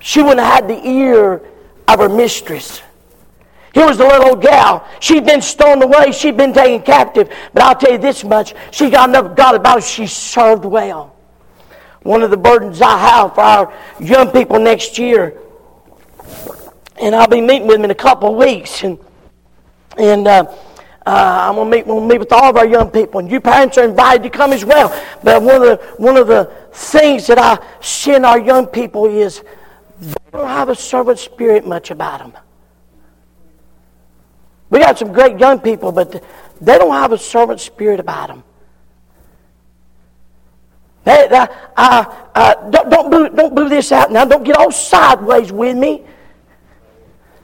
she 0.00 0.22
wouldn't 0.22 0.40
have 0.40 0.54
had 0.54 0.68
the 0.68 0.86
ear 0.88 1.42
of 1.88 1.98
her 1.98 2.08
mistress. 2.08 2.80
Here 3.74 3.86
was 3.86 3.98
the 3.98 4.04
little 4.04 4.28
old 4.28 4.42
gal. 4.42 4.86
She'd 5.00 5.26
been 5.26 5.42
stolen 5.42 5.82
away. 5.82 6.12
She'd 6.12 6.36
been 6.36 6.52
taken 6.52 6.82
captive. 6.82 7.28
But 7.52 7.64
I'll 7.64 7.74
tell 7.74 7.90
you 7.90 7.98
this 7.98 8.22
much. 8.22 8.54
She 8.70 8.88
got 8.88 9.08
enough 9.08 9.34
God 9.34 9.56
about 9.56 9.76
her. 9.76 9.80
She 9.80 10.06
served 10.06 10.64
well. 10.64 11.16
One 12.02 12.22
of 12.22 12.30
the 12.30 12.36
burdens 12.36 12.80
I 12.80 12.96
have 12.98 13.34
for 13.34 13.40
our 13.40 13.74
young 13.98 14.30
people 14.30 14.60
next 14.60 14.98
year, 14.98 15.40
and 17.00 17.14
I'll 17.14 17.26
be 17.26 17.40
meeting 17.40 17.66
with 17.66 17.76
them 17.78 17.84
in 17.84 17.90
a 17.90 17.94
couple 17.96 18.30
of 18.30 18.36
weeks, 18.36 18.84
and 18.84 18.98
and 19.96 20.28
uh, 20.28 20.54
uh, 21.06 21.48
I'm 21.48 21.56
gonna 21.56 21.70
meet, 21.70 21.86
we'll 21.86 22.00
meet 22.00 22.18
with 22.18 22.32
all 22.32 22.50
of 22.50 22.56
our 22.56 22.66
young 22.66 22.90
people, 22.90 23.20
and 23.20 23.30
you 23.30 23.40
parents 23.40 23.76
are 23.76 23.84
invited 23.84 24.22
to 24.22 24.30
come 24.30 24.52
as 24.52 24.64
well. 24.64 24.88
But 25.22 25.42
one 25.42 25.56
of 25.56 25.62
the 25.62 25.76
one 25.98 26.16
of 26.16 26.26
the 26.26 26.50
things 26.72 27.26
that 27.26 27.38
I 27.38 27.58
see 27.82 28.14
in 28.14 28.24
our 28.24 28.38
young 28.38 28.66
people 28.66 29.06
is 29.06 29.42
they 30.00 30.14
don't 30.32 30.48
have 30.48 30.70
a 30.70 30.74
servant 30.74 31.18
spirit 31.18 31.66
much 31.66 31.90
about 31.90 32.20
them. 32.20 32.32
We 34.70 34.78
got 34.78 34.98
some 34.98 35.12
great 35.12 35.38
young 35.38 35.60
people, 35.60 35.92
but 35.92 36.24
they 36.60 36.78
don't 36.78 36.94
have 36.94 37.12
a 37.12 37.18
servant 37.18 37.60
spirit 37.60 38.00
about 38.00 38.28
them. 38.28 38.44
They, 41.04 41.28
uh, 41.28 41.46
uh, 41.76 42.04
uh, 42.34 42.70
don't, 42.70 42.88
don't, 42.88 43.10
boo, 43.10 43.28
don't 43.28 43.68
this 43.68 43.92
out 43.92 44.10
now. 44.10 44.24
Don't 44.24 44.42
get 44.42 44.56
all 44.56 44.72
sideways 44.72 45.52
with 45.52 45.76
me. 45.76 46.02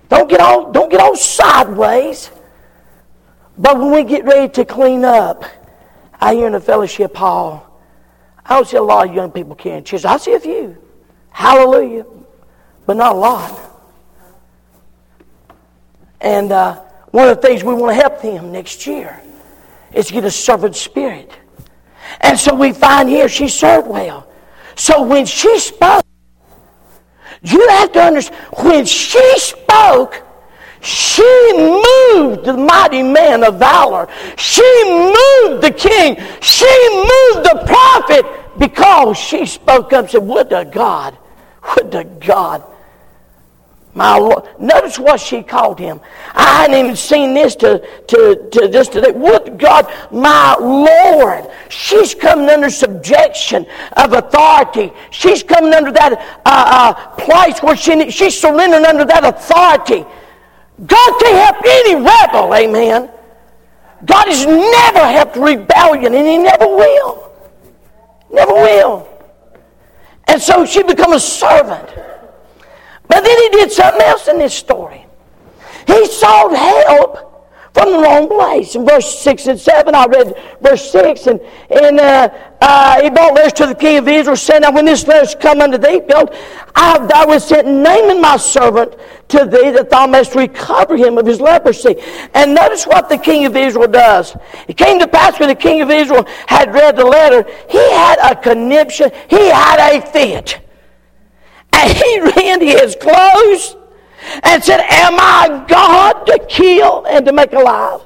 Don't 0.09 0.29
get 0.31 0.41
all, 0.41 0.73
don't 0.73 0.91
get 0.91 1.01
all 1.01 1.15
sideways. 1.15 2.31
But 3.61 3.79
when 3.79 3.93
we 3.93 4.05
get 4.05 4.25
ready 4.25 4.51
to 4.55 4.65
clean 4.65 5.05
up, 5.05 5.45
I 6.19 6.35
hear 6.35 6.47
in 6.47 6.55
the 6.55 6.61
fellowship 6.61 7.15
hall, 7.15 7.79
I 8.43 8.55
don't 8.55 8.67
see 8.67 8.79
a 8.79 8.83
lot 8.83 9.07
of 9.07 9.15
young 9.15 9.31
people 9.31 9.55
carrying 9.55 9.85
chairs. 9.85 10.07
I 10.07 10.17
see 10.17 10.33
a 10.33 10.41
few. 10.41 10.79
Hallelujah. 11.29 12.07
But 12.87 12.97
not 12.97 13.17
a 13.17 13.19
lot. 13.19 13.61
And 16.23 16.51
uh, 16.53 16.77
one 17.11 17.29
of 17.29 17.37
the 17.37 17.47
things 17.47 17.63
we 17.63 17.75
want 17.75 17.91
to 17.91 18.01
help 18.01 18.23
them 18.23 18.51
next 18.51 18.87
year 18.87 19.21
is 19.93 20.07
to 20.07 20.15
get 20.15 20.25
a 20.25 20.31
servant 20.31 20.75
spirit. 20.75 21.31
And 22.23 22.39
so 22.39 22.55
we 22.55 22.73
find 22.73 23.11
here 23.11 23.29
she 23.29 23.47
served 23.49 23.89
well. 23.89 24.27
So 24.75 25.03
when 25.03 25.27
she 25.27 25.59
spoke, 25.59 26.03
you 27.43 27.69
have 27.69 27.93
to 27.93 28.01
understand, 28.01 28.43
when 28.65 28.87
she 28.87 29.39
spoke, 29.39 30.23
she 30.81 31.53
moved 31.53 32.45
the 32.45 32.57
mighty 32.57 33.03
man 33.03 33.45
of 33.45 33.59
valor. 33.59 34.09
She 34.37 34.63
moved 34.85 35.63
the 35.63 35.75
king. 35.77 36.17
She 36.41 36.89
moved 36.93 37.47
the 37.47 37.63
prophet 37.67 38.25
because 38.59 39.17
she 39.17 39.47
spoke 39.47 39.93
up 39.93 40.05
and 40.05 40.11
said, 40.11 40.23
Would 40.23 40.51
to 40.51 40.65
God, 40.65 41.17
would 41.77 41.93
to 41.93 42.05
God 42.05 42.65
my 43.95 44.17
Lord. 44.17 44.45
Notice 44.61 44.99
what 44.99 45.21
she 45.21 45.43
called 45.43 45.79
him. 45.79 46.01
I 46.35 46.63
hadn't 46.63 46.77
even 46.77 46.97
seen 46.97 47.35
this 47.35 47.57
to, 47.57 47.79
to, 48.07 48.49
to 48.53 48.69
this 48.69 48.89
today. 48.89 49.11
Would 49.11 49.59
God, 49.59 49.93
my 50.13 50.57
Lord. 50.61 51.51
She's 51.69 52.15
coming 52.15 52.49
under 52.49 52.71
subjection 52.71 53.67
of 53.97 54.13
authority. 54.13 54.93
She's 55.11 55.43
coming 55.43 55.75
under 55.75 55.91
that 55.93 56.41
uh, 56.47 56.95
uh, 56.95 56.95
place 57.17 57.63
where 57.63 57.77
she, 57.77 58.11
she's 58.11 58.41
surrendering 58.41 58.87
under 58.87 59.05
that 59.05 59.25
authority. 59.25 60.07
God 60.87 61.21
can't 61.21 61.37
help 61.37 61.65
any 61.65 61.95
rebel, 61.97 62.55
amen. 62.55 63.11
God 64.05 64.29
has 64.29 64.47
never 64.47 65.07
helped 65.07 65.37
rebellion, 65.37 66.15
and 66.15 66.27
He 66.27 66.39
never 66.39 66.67
will. 66.67 67.33
Never 68.31 68.55
will. 68.55 69.09
And 70.29 70.41
so 70.41 70.65
she 70.65 70.83
become 70.83 71.13
a 71.13 71.21
servant. 71.21 71.89
But 73.09 73.25
then 73.25 73.37
he 73.43 73.49
did 73.49 73.73
something 73.73 74.01
else 74.01 74.29
in 74.29 74.39
this 74.39 74.55
story. 74.55 75.05
He 75.89 76.07
sought 76.07 76.57
help 76.57 77.30
from 77.73 77.93
the 77.93 77.99
wrong 77.99 78.29
place. 78.29 78.75
In 78.75 78.85
verse 78.85 79.19
6 79.21 79.47
and 79.47 79.61
7, 79.61 79.95
I 79.95 80.07
read 80.07 80.35
verse 80.61 80.91
6, 80.91 81.27
and, 81.29 81.41
and 81.71 82.01
uh, 82.01 82.29
uh, 82.61 83.03
he 83.03 83.11
brought 83.11 83.35
letters 83.35 83.53
to 83.55 83.67
the 83.67 83.75
king 83.75 83.99
of 83.99 84.09
Israel, 84.09 84.37
saying, 84.37 84.63
Now 84.63 84.73
when 84.73 84.85
this 84.85 85.07
letter's 85.07 85.35
come 85.35 85.61
unto 85.61 85.79
thee, 85.79 86.01
build, 86.01 86.35
I 86.75 86.99
have 86.99 87.29
was 87.29 87.47
sent 87.47 87.69
Naaman 87.69 88.21
my 88.21 88.37
servant 88.37 88.97
to 89.29 89.45
thee, 89.45 89.71
that 89.71 89.89
thou 89.91 90.07
mayest 90.07 90.35
recover 90.35 90.97
him 90.97 91.17
of 91.17 91.27
his 91.27 91.41
leprosy. 91.41 91.97
And 92.35 92.55
notice 92.55 92.87
what 92.87 93.09
the 93.09 93.19
king 93.19 93.47
of 93.47 93.57
Israel 93.57 93.89
does. 93.89 94.37
It 94.67 94.77
came 94.77 94.99
to 94.99 95.07
pass 95.07 95.39
when 95.39 95.49
the 95.49 95.55
king 95.55 95.81
of 95.81 95.91
Israel 95.91 96.27
had 96.47 96.75
read 96.75 96.97
the 96.97 97.05
letter, 97.05 97.49
he 97.69 97.79
had 97.93 98.19
a 98.19 98.35
conniption, 98.35 99.11
he 99.29 99.49
had 99.49 99.95
a 99.95 100.01
fit. 100.11 100.61
And 101.73 101.93
he 101.93 102.21
rent 102.37 102.63
his 102.63 102.97
clothes 102.97 103.77
and 104.43 104.63
said, 104.63 104.81
Am 104.81 105.15
I 105.19 105.65
God 105.69 106.25
to 106.27 106.39
kill 106.49 107.07
and 107.07 107.25
to 107.27 107.33
make 107.33 107.53
alive? 107.53 108.01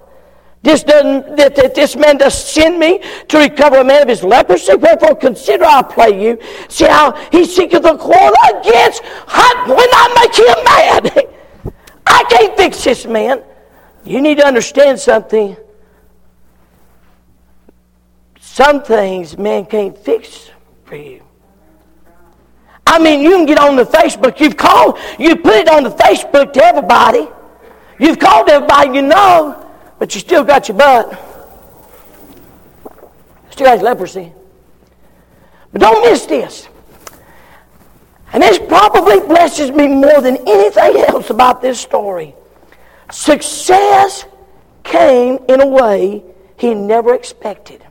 This 0.65 0.83
doesn't 0.83 1.37
that, 1.37 1.75
this 1.75 1.95
man 1.95 2.17
does 2.17 2.33
send 2.33 2.79
me 2.79 3.01
to 3.29 3.39
recover 3.39 3.77
a 3.77 3.85
man 3.85 4.01
of 4.01 4.09
his 4.09 4.25
leprosy. 4.25 4.75
Wherefore 4.75 5.15
consider 5.15 5.67
I 5.67 5.83
pray 5.83 6.19
you. 6.19 6.39
See 6.71 6.87
how 6.87 7.13
he 7.31 7.45
seeketh 7.45 7.85
a 7.85 7.99
quarrel 7.99 8.35
against 8.49 9.03
when 9.03 9.89
I 9.93 10.05
make 10.23 10.35
him 10.35 10.65
mad. 10.65 11.75
I 12.07 12.25
can't 12.31 12.57
fix 12.57 12.83
this 12.83 13.05
man. 13.05 13.43
You 14.05 14.23
need 14.23 14.39
to 14.39 14.47
understand 14.47 14.99
something. 14.99 15.55
Some 18.41 18.83
things 18.83 19.37
man 19.37 19.67
can't 19.67 19.99
fix 19.99 20.51
for 20.85 20.97
you. 20.97 21.23
I 22.95 22.99
mean, 23.01 23.23
you 23.23 23.31
can 23.31 23.45
get 23.45 23.59
on 23.59 23.75
the 23.75 23.85
Facebook. 23.85 24.39
You've 24.39 24.57
called, 24.57 24.99
you 25.19 25.35
put 25.35 25.55
it 25.55 25.69
on 25.69 25.83
the 25.83 25.91
Facebook 25.91 26.53
to 26.53 26.65
everybody. 26.65 27.27
You've 27.99 28.21
called 28.21 28.49
everybody 28.49 28.95
you 28.95 29.03
know, 29.03 29.69
but 29.99 30.15
you 30.15 30.21
still 30.21 30.45
got 30.45 30.69
your 30.69 30.79
butt. 30.79 31.21
Still 33.51 33.67
has 33.67 33.83
leprosy. 33.83 34.33
But 35.73 35.81
don't 35.81 36.09
miss 36.09 36.25
this. 36.27 36.69
And 38.33 38.41
this 38.41 38.61
probably 38.61 39.19
blesses 39.19 39.73
me 39.73 39.89
more 39.89 40.21
than 40.21 40.37
anything 40.47 40.99
else 40.99 41.31
about 41.31 41.61
this 41.61 41.81
story. 41.81 42.33
Success 43.11 44.25
came 44.85 45.39
in 45.49 45.61
a 45.61 45.67
way 45.67 46.23
he 46.57 46.75
never 46.75 47.13
expected. 47.13 47.84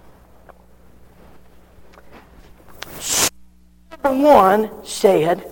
One 4.12 4.70
said, 4.84 5.46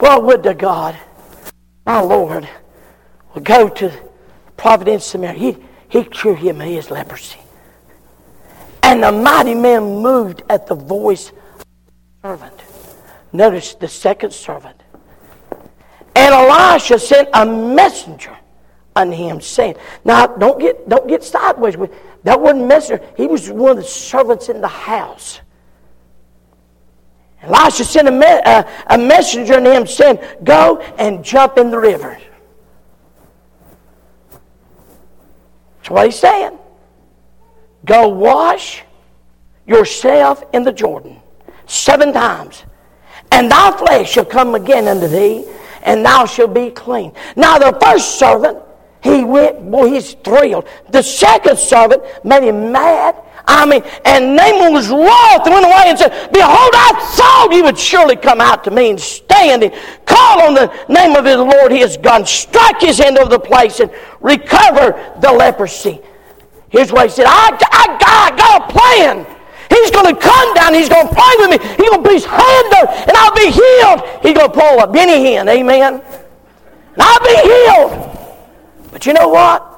Well, 0.00 0.22
would 0.22 0.42
to 0.44 0.54
God, 0.54 0.96
my 1.84 2.00
Lord, 2.00 2.48
would 3.34 3.44
go 3.44 3.68
to 3.68 3.92
Providence, 4.56 5.04
Samaria. 5.04 5.38
He, 5.38 5.56
he'd 5.88 6.10
cure 6.10 6.34
him 6.34 6.60
of 6.60 6.68
his 6.68 6.90
leprosy. 6.90 7.38
And 8.82 9.02
the 9.02 9.12
mighty 9.12 9.54
man 9.54 9.82
moved 10.02 10.42
at 10.48 10.66
the 10.66 10.74
voice 10.74 11.30
of 11.30 11.64
the 12.22 12.28
servant. 12.28 12.60
Notice 13.32 13.74
the 13.74 13.88
second 13.88 14.32
servant. 14.32 14.80
And 16.14 16.34
Elisha 16.34 16.98
sent 16.98 17.28
a 17.34 17.44
messenger 17.44 18.36
unto 18.94 19.14
him, 19.14 19.40
saying, 19.40 19.76
Now 20.04 20.26
don't 20.26 20.58
get 20.58 20.88
don't 20.88 21.06
get 21.06 21.22
sideways 21.22 21.76
with 21.76 21.92
that 22.24 22.40
wasn't 22.40 22.66
messenger. 22.66 23.04
He 23.16 23.26
was 23.26 23.50
one 23.50 23.72
of 23.72 23.76
the 23.76 23.84
servants 23.84 24.48
in 24.48 24.60
the 24.60 24.68
house. 24.68 25.40
Elisha 27.42 27.84
sent 27.84 28.08
a, 28.08 28.10
me- 28.10 28.26
uh, 28.26 28.62
a 28.88 28.98
messenger 28.98 29.60
to 29.60 29.72
him 29.72 29.86
saying, 29.86 30.18
Go 30.42 30.78
and 30.98 31.24
jump 31.24 31.58
in 31.58 31.70
the 31.70 31.78
river. 31.78 32.18
That's 35.78 35.90
what 35.90 36.06
he's 36.06 36.18
saying. 36.18 36.58
Go 37.84 38.08
wash 38.08 38.82
yourself 39.66 40.42
in 40.52 40.64
the 40.64 40.72
Jordan 40.72 41.20
seven 41.66 42.12
times, 42.12 42.64
and 43.30 43.50
thy 43.50 43.76
flesh 43.76 44.10
shall 44.10 44.24
come 44.24 44.54
again 44.54 44.88
unto 44.88 45.06
thee, 45.06 45.44
and 45.82 46.04
thou 46.04 46.26
shalt 46.26 46.54
be 46.54 46.70
clean. 46.70 47.12
Now, 47.36 47.58
the 47.58 47.76
first 47.80 48.18
servant, 48.18 48.58
he 49.02 49.22
went, 49.22 49.70
boy, 49.70 49.90
he's 49.90 50.14
thrilled. 50.14 50.68
The 50.90 51.02
second 51.02 51.58
servant 51.58 52.02
made 52.24 52.42
him 52.42 52.72
mad 52.72 53.14
I 53.48 53.64
mean, 53.64 53.82
and 54.04 54.34
Naaman 54.34 54.72
was 54.72 54.88
wroth 54.88 55.46
and 55.46 55.54
went 55.54 55.66
away 55.66 55.84
and 55.86 55.98
said, 55.98 56.32
Behold, 56.32 56.72
I 56.74 56.92
thought 57.14 57.48
you 57.52 57.62
would 57.62 57.78
surely 57.78 58.16
come 58.16 58.40
out 58.40 58.64
to 58.64 58.70
me 58.72 58.90
and 58.90 59.00
stand 59.00 59.62
and 59.62 59.72
call 60.04 60.42
on 60.42 60.54
the 60.54 60.66
name 60.88 61.14
of 61.14 61.24
his 61.24 61.36
Lord 61.36 61.70
his 61.70 61.96
God, 61.96 62.26
strike 62.26 62.80
his 62.80 62.98
hand 62.98 63.18
over 63.18 63.30
the 63.30 63.38
place 63.38 63.78
and 63.78 63.90
recover 64.20 65.14
the 65.20 65.30
leprosy. 65.30 66.00
Here's 66.70 66.90
what 66.90 67.06
he 67.06 67.10
said 67.10 67.26
I, 67.28 67.56
I, 67.70 68.30
I 68.32 68.36
got 68.36 68.62
a 68.62 68.72
plan. 68.72 69.26
He's 69.70 69.90
going 69.90 70.12
to 70.12 70.20
come 70.20 70.54
down. 70.54 70.74
He's 70.74 70.88
going 70.88 71.06
to 71.06 71.14
pray 71.14 71.34
with 71.38 71.50
me. 71.50 71.58
He's 71.76 71.88
going 71.88 72.02
to 72.02 72.08
put 72.08 72.12
his 72.12 72.24
hand 72.24 72.66
there, 72.72 72.88
and 72.88 73.12
I'll 73.16 73.34
be 73.34 73.50
healed. 73.50 74.22
He's 74.22 74.34
going 74.34 74.50
to 74.50 74.54
pull 74.54 74.80
a 74.80 74.86
Benny 74.90 75.24
Hinn. 75.24 75.48
Amen. 75.48 75.94
And 75.94 77.02
I'll 77.02 77.20
be 77.20 77.36
healed. 77.42 78.90
But 78.90 79.06
you 79.06 79.12
know 79.12 79.28
what? 79.28 79.72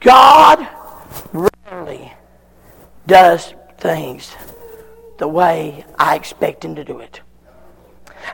God 0.00 0.68
rarely 1.72 2.12
does 3.06 3.54
things 3.78 4.34
the 5.18 5.26
way 5.26 5.86
I 5.98 6.16
expect 6.16 6.64
him 6.64 6.74
to 6.74 6.84
do 6.84 6.98
it. 6.98 7.22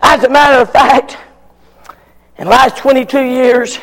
As 0.03 0.25
a 0.25 0.29
matter 0.29 0.61
of 0.61 0.73
fact, 0.73 1.17
in 2.37 2.47
the 2.47 2.51
last 2.51 2.77
22 2.79 3.21
years, 3.23 3.79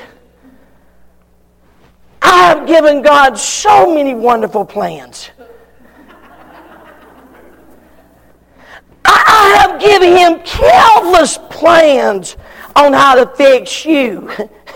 I 2.22 2.38
have 2.48 2.68
given 2.68 3.02
God 3.02 3.38
so 3.38 3.94
many 3.94 4.14
wonderful 4.14 4.66
plans. 4.66 5.30
I 9.06 9.56
have 9.62 9.80
given 9.80 10.18
him 10.18 10.40
countless 10.40 11.38
plans 11.50 12.36
on 12.76 12.92
how 12.92 13.16
to 13.24 13.26
fix 13.36 13.86
you. 13.86 14.30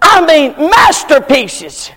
I 0.00 0.24
mean, 0.24 0.70
masterpieces. 0.70 1.90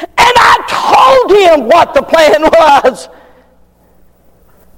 And 0.00 0.08
I 0.18 1.24
told 1.26 1.60
him 1.60 1.68
what 1.68 1.94
the 1.94 2.02
plan 2.02 2.42
was. 2.42 3.08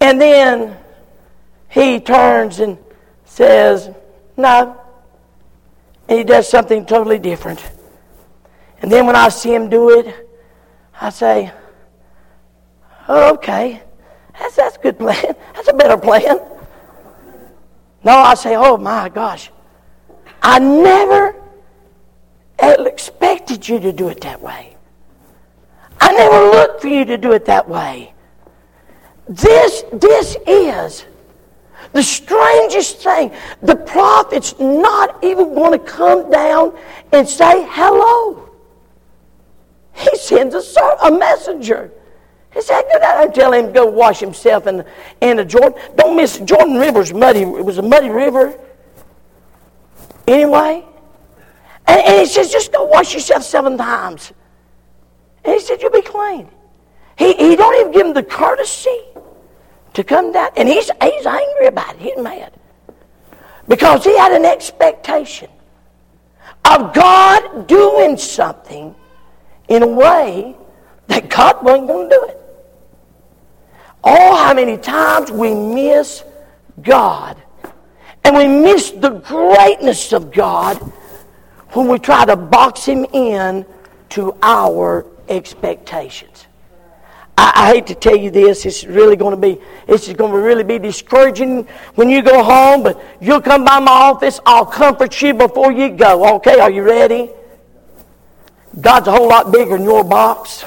And 0.00 0.20
then 0.20 0.76
he 1.68 2.00
turns 2.00 2.60
and 2.60 2.78
says, 3.24 3.90
No. 4.36 4.80
And 6.08 6.18
he 6.18 6.24
does 6.24 6.48
something 6.48 6.86
totally 6.86 7.18
different. 7.18 7.62
And 8.80 8.90
then 8.90 9.06
when 9.06 9.16
I 9.16 9.28
see 9.28 9.54
him 9.54 9.68
do 9.68 9.90
it, 9.98 10.28
I 11.00 11.10
say, 11.10 11.52
okay. 13.08 13.82
That's, 14.38 14.56
that's 14.56 14.76
a 14.76 14.80
good 14.80 14.98
plan. 14.98 15.34
That's 15.54 15.68
a 15.68 15.72
better 15.72 15.96
plan. 15.96 16.38
No, 18.04 18.12
I 18.12 18.34
say, 18.34 18.54
oh 18.54 18.76
my 18.76 19.08
gosh. 19.08 19.50
I 20.40 20.60
never 20.60 21.34
expected 22.60 23.68
you 23.68 23.80
to 23.80 23.92
do 23.92 24.08
it 24.08 24.20
that 24.20 24.40
way. 24.40 24.76
I 26.00 26.12
never 26.12 26.50
looked 26.50 26.80
for 26.80 26.88
you 26.88 27.04
to 27.04 27.18
do 27.18 27.32
it 27.32 27.44
that 27.46 27.68
way. 27.68 28.14
This, 29.28 29.84
this 29.92 30.36
is 30.46 31.04
the 31.92 32.02
strangest 32.02 32.98
thing. 32.98 33.32
The 33.62 33.76
prophet's 33.76 34.58
not 34.58 35.22
even 35.22 35.54
going 35.54 35.72
to 35.72 35.84
come 35.84 36.30
down 36.30 36.76
and 37.12 37.28
say 37.28 37.66
hello. 37.70 38.48
He 39.94 40.16
sends 40.16 40.54
a, 40.54 40.82
a 41.04 41.10
messenger. 41.10 41.90
He 42.54 42.62
said, 42.62 42.84
I 43.02 43.26
tell 43.26 43.52
him 43.52 43.66
to 43.66 43.72
go 43.72 43.86
wash 43.86 44.20
himself 44.20 44.66
in, 44.66 44.78
the, 44.78 44.86
in 45.20 45.36
the 45.36 45.44
Jordan. 45.44 45.78
Don't 45.96 46.16
miss 46.16 46.38
Jordan 46.38 46.76
River's 46.76 47.12
muddy. 47.12 47.42
It 47.42 47.64
was 47.64 47.78
a 47.78 47.82
muddy 47.82 48.08
river. 48.08 48.58
Anyway. 50.26 50.84
And, 51.86 52.00
and 52.00 52.20
he 52.20 52.26
says, 52.26 52.50
just 52.50 52.72
go 52.72 52.84
wash 52.84 53.12
yourself 53.12 53.42
seven 53.42 53.76
times. 53.76 54.32
And 55.44 55.54
he 55.54 55.60
said, 55.60 55.80
you'll 55.80 55.90
be 55.90 56.02
clean. 56.02 56.48
He, 57.16 57.32
he 57.34 57.56
don't 57.56 57.74
even 57.80 57.92
give 57.92 58.06
him 58.06 58.14
the 58.14 58.22
courtesy 58.22 59.00
to 59.94 60.04
come 60.04 60.32
down. 60.32 60.50
And 60.56 60.68
he's, 60.68 60.90
he's 61.02 61.26
angry 61.26 61.66
about 61.66 61.94
it. 61.96 62.00
He's 62.00 62.18
mad. 62.18 62.52
Because 63.66 64.04
he 64.04 64.16
had 64.16 64.32
an 64.32 64.44
expectation 64.44 65.50
of 66.64 66.94
God 66.94 67.66
doing 67.66 68.16
something 68.16 68.94
in 69.68 69.82
a 69.82 69.86
way 69.86 70.56
that 71.08 71.28
God 71.28 71.62
wasn't 71.62 71.88
going 71.88 72.08
to 72.08 72.14
do 72.14 72.24
it. 72.28 72.40
Oh, 74.04 74.36
how 74.36 74.54
many 74.54 74.76
times 74.76 75.30
we 75.30 75.54
miss 75.54 76.24
God. 76.82 77.36
And 78.24 78.36
we 78.36 78.46
miss 78.46 78.90
the 78.90 79.10
greatness 79.10 80.12
of 80.12 80.32
God 80.32 80.76
when 81.70 81.88
we 81.88 81.98
try 81.98 82.24
to 82.24 82.36
box 82.36 82.84
Him 82.84 83.04
in 83.12 83.64
to 84.10 84.36
our 84.42 85.06
expectations. 85.28 86.46
I, 87.36 87.52
I 87.54 87.74
hate 87.74 87.86
to 87.86 87.94
tell 87.94 88.16
you 88.16 88.30
this. 88.30 88.66
It's 88.66 88.84
really 88.84 89.16
going 89.16 89.30
to 89.30 89.40
be. 89.40 89.60
It's 89.86 90.12
going 90.12 90.32
to 90.32 90.38
really 90.38 90.64
be 90.64 90.78
discouraging 90.78 91.64
when 91.94 92.10
you 92.10 92.22
go 92.22 92.42
home. 92.42 92.82
But 92.82 93.00
you'll 93.20 93.40
come 93.40 93.64
by 93.64 93.78
my 93.78 93.92
office. 93.92 94.40
I'll 94.44 94.66
comfort 94.66 95.20
you 95.22 95.34
before 95.34 95.70
you 95.70 95.90
go. 95.90 96.36
Okay? 96.36 96.58
Are 96.58 96.70
you 96.70 96.82
ready? 96.82 97.30
God's 98.80 99.08
a 99.08 99.12
whole 99.12 99.28
lot 99.28 99.52
bigger 99.52 99.76
than 99.76 99.84
your 99.84 100.04
box. 100.04 100.64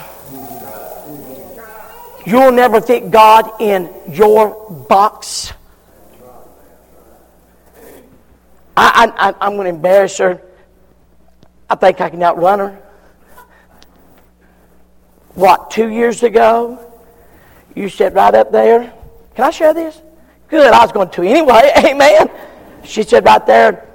You'll 2.26 2.52
never 2.52 2.80
fit 2.82 3.12
God 3.12 3.50
in 3.60 3.90
your 4.10 4.70
box. 4.88 5.54
I, 8.78 9.12
I, 9.18 9.34
I'm 9.42 9.56
going 9.56 9.66
to 9.66 9.70
embarrass 9.70 10.18
her. 10.20 10.42
I 11.70 11.76
think 11.76 12.00
I 12.00 12.10
can 12.10 12.22
outrun 12.24 12.60
her. 12.60 12.82
What, 15.34 15.72
two 15.72 15.90
years 15.90 16.24
ago? 16.24 16.80
You 17.76 17.90
sat 17.90 18.14
right 18.14 18.34
up 18.34 18.52
there. 18.52 18.94
Can 19.36 19.46
I 19.46 19.50
share 19.50 19.74
this? 19.74 20.02
Good, 20.50 20.74
I 20.74 20.84
was 20.84 20.92
going 20.92 21.10
to 21.10 21.24
anyway. 21.24 21.72
Amen. 21.78 22.30
She 22.84 23.04
said 23.04 23.26
right 23.26 23.46
there. 23.46 23.88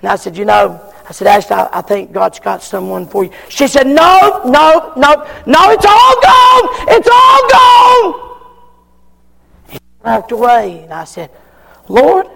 And 0.00 0.10
I 0.10 0.16
said, 0.16 0.36
You 0.36 0.46
know, 0.46 0.80
I 1.06 1.12
said, 1.12 1.26
Ashley, 1.26 1.56
I, 1.56 1.78
I 1.78 1.82
think 1.82 2.12
God's 2.12 2.40
got 2.40 2.62
someone 2.62 3.06
for 3.06 3.24
you. 3.24 3.30
She 3.48 3.66
said, 3.66 3.86
No, 3.86 4.42
no, 4.46 4.92
no, 4.96 5.28
no, 5.46 5.70
it's 5.70 5.84
all 5.84 6.20
gone. 6.22 6.68
It's 6.88 7.08
all 7.12 7.48
gone. 7.50 8.36
He 9.68 9.78
walked 10.02 10.32
away. 10.32 10.84
And 10.84 10.92
I 10.94 11.04
said, 11.04 11.30
Lord, 11.88 12.26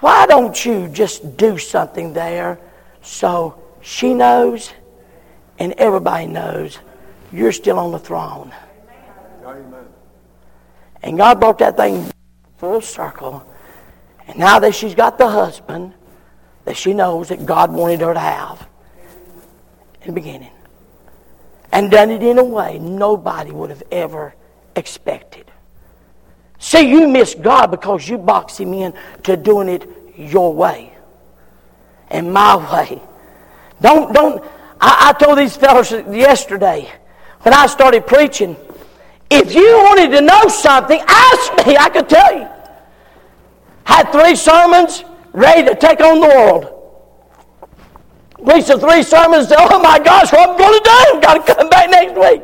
why 0.00 0.26
don't 0.26 0.64
you 0.66 0.88
just 0.88 1.38
do 1.38 1.56
something 1.56 2.12
there 2.12 2.58
so 3.00 3.58
she 3.80 4.12
knows 4.12 4.70
and 5.58 5.72
everybody 5.78 6.26
knows 6.26 6.78
you're 7.32 7.52
still 7.52 7.78
on 7.78 7.92
the 7.92 7.98
throne? 7.98 8.52
Amen. 9.44 9.84
And 11.02 11.18
God 11.18 11.38
brought 11.40 11.58
that 11.58 11.76
thing 11.76 12.10
full 12.56 12.80
circle. 12.80 13.46
And 14.26 14.38
now 14.38 14.58
that 14.60 14.74
she's 14.74 14.94
got 14.94 15.18
the 15.18 15.28
husband, 15.28 15.92
that 16.64 16.76
she 16.76 16.94
knows 16.94 17.28
that 17.28 17.44
God 17.44 17.72
wanted 17.72 18.00
her 18.00 18.14
to 18.14 18.20
have 18.20 18.66
in 20.00 20.08
the 20.08 20.12
beginning. 20.12 20.50
And 21.72 21.90
done 21.90 22.10
it 22.10 22.22
in 22.22 22.38
a 22.38 22.44
way 22.44 22.78
nobody 22.78 23.50
would 23.50 23.70
have 23.70 23.82
ever 23.90 24.34
expected. 24.76 25.50
See, 26.58 26.88
you 26.88 27.08
miss 27.08 27.34
God 27.34 27.66
because 27.66 28.08
you 28.08 28.16
box 28.16 28.58
Him 28.58 28.72
in 28.72 28.94
to 29.24 29.36
doing 29.36 29.68
it 29.68 29.86
your 30.16 30.54
way 30.54 30.94
and 32.08 32.32
my 32.32 32.56
way. 32.72 33.02
Don't, 33.80 34.14
don't. 34.14 34.42
I, 34.80 35.10
I 35.10 35.24
told 35.24 35.38
these 35.38 35.56
fellows 35.56 35.90
yesterday 35.90 36.90
when 37.42 37.54
I 37.54 37.66
started 37.66 38.06
preaching, 38.06 38.56
if 39.30 39.54
you 39.54 39.66
wanted 39.78 40.10
to 40.16 40.20
know 40.20 40.48
something, 40.48 41.00
ask 41.06 41.66
me. 41.66 41.76
I 41.76 41.88
could 41.88 42.08
tell 42.08 42.38
you. 42.38 42.48
Had 43.84 44.10
three 44.12 44.36
sermons 44.36 45.04
ready 45.32 45.68
to 45.68 45.74
take 45.74 46.00
on 46.00 46.20
the 46.20 46.28
world. 46.28 46.70
Preached 48.44 48.68
the 48.68 48.78
three 48.78 49.02
sermons. 49.02 49.52
Oh 49.56 49.78
my 49.82 49.98
gosh, 49.98 50.32
what 50.32 50.50
am 50.50 50.54
I 50.54 50.58
going 50.58 50.72
to 50.72 50.84
do? 50.84 51.20
Got 51.20 51.46
to 51.46 51.54
come 51.54 51.68
back 51.68 51.90
next 51.90 52.18
week. 52.18 52.42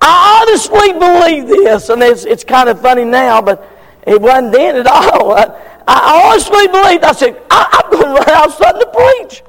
I 0.00 0.42
honestly 0.42 0.92
believe 0.92 1.48
this, 1.48 1.88
and 1.88 2.02
it's, 2.02 2.24
it's 2.24 2.44
kind 2.44 2.68
of 2.68 2.80
funny 2.80 3.04
now, 3.04 3.40
but 3.40 3.66
it 4.06 4.20
wasn't 4.20 4.52
then 4.52 4.76
at 4.76 4.86
all. 4.86 5.32
I, 5.32 5.44
I 5.86 6.26
honestly 6.26 6.66
believed. 6.68 7.04
I 7.04 7.12
said, 7.12 7.40
I, 7.50 7.82
am 7.84 7.90
going 7.90 8.04
to 8.04 8.12
run 8.12 8.30
out 8.30 8.52
something 8.52 8.80
to 8.80 8.90
preach. 8.92 9.42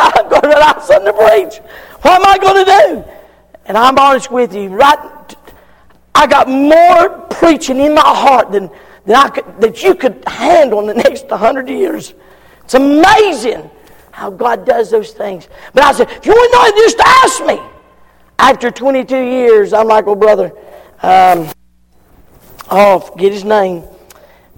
I'm 0.00 0.28
going 0.28 0.42
to 0.42 0.48
run 0.48 0.62
out 0.62 0.78
of 0.78 0.82
something 0.82 1.12
to 1.12 1.18
preach. 1.18 1.58
What 2.02 2.20
am 2.20 2.26
I 2.26 2.38
going 2.38 2.64
to 2.64 2.70
do? 2.70 3.12
And 3.66 3.76
I'm 3.76 3.98
honest 3.98 4.30
with 4.30 4.54
you. 4.54 4.68
Right, 4.68 5.34
I 6.14 6.26
got 6.26 6.48
more 6.48 7.26
preaching 7.30 7.78
in 7.80 7.94
my 7.94 8.02
heart 8.02 8.50
than 8.52 8.70
that, 9.06 9.26
I 9.26 9.30
could, 9.30 9.60
that 9.60 9.82
you 9.82 9.94
could 9.94 10.22
handle 10.26 10.80
in 10.80 10.86
the 10.86 11.02
next 11.02 11.28
100 11.28 11.68
years. 11.68 12.14
It's 12.64 12.74
amazing 12.74 13.70
how 14.10 14.30
God 14.30 14.66
does 14.66 14.90
those 14.90 15.12
things. 15.12 15.48
But 15.72 15.84
I 15.84 15.92
said, 15.92 16.10
if 16.10 16.26
you 16.26 16.32
want 16.32 16.52
to 16.52 16.58
know, 16.58 16.82
just 16.84 17.00
ask 17.00 17.44
me. 17.46 17.60
After 18.38 18.70
22 18.70 19.16
years, 19.16 19.72
I'm 19.72 19.86
like, 19.86 20.06
well, 20.06 20.14
brother, 20.14 20.52
um, 21.02 21.48
oh, 22.70 23.00
forget 23.00 23.32
his 23.32 23.44
name. 23.44 23.84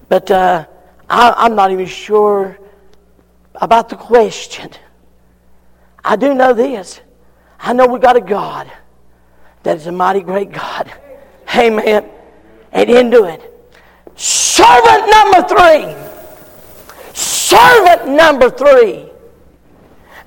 But 0.08 0.30
uh, 0.30 0.66
I, 1.08 1.34
I'm 1.36 1.54
not 1.54 1.70
even 1.72 1.86
sure 1.86 2.58
about 3.54 3.88
the 3.88 3.96
question. 3.96 4.70
I 6.04 6.16
do 6.16 6.34
know 6.34 6.52
this. 6.52 7.00
I 7.58 7.72
know 7.72 7.86
we 7.86 8.00
got 8.00 8.16
a 8.16 8.20
God 8.20 8.70
that 9.62 9.76
is 9.76 9.86
a 9.86 9.92
mighty 9.92 10.20
great 10.20 10.52
God. 10.52 10.92
Amen. 11.56 12.08
And 12.72 12.86
didn't 12.86 13.10
do 13.10 13.24
it. 13.26 13.40
Servant 14.16 15.10
number 15.10 15.48
three. 15.48 17.14
Servant 17.14 18.08
number 18.08 18.50
three. 18.50 19.10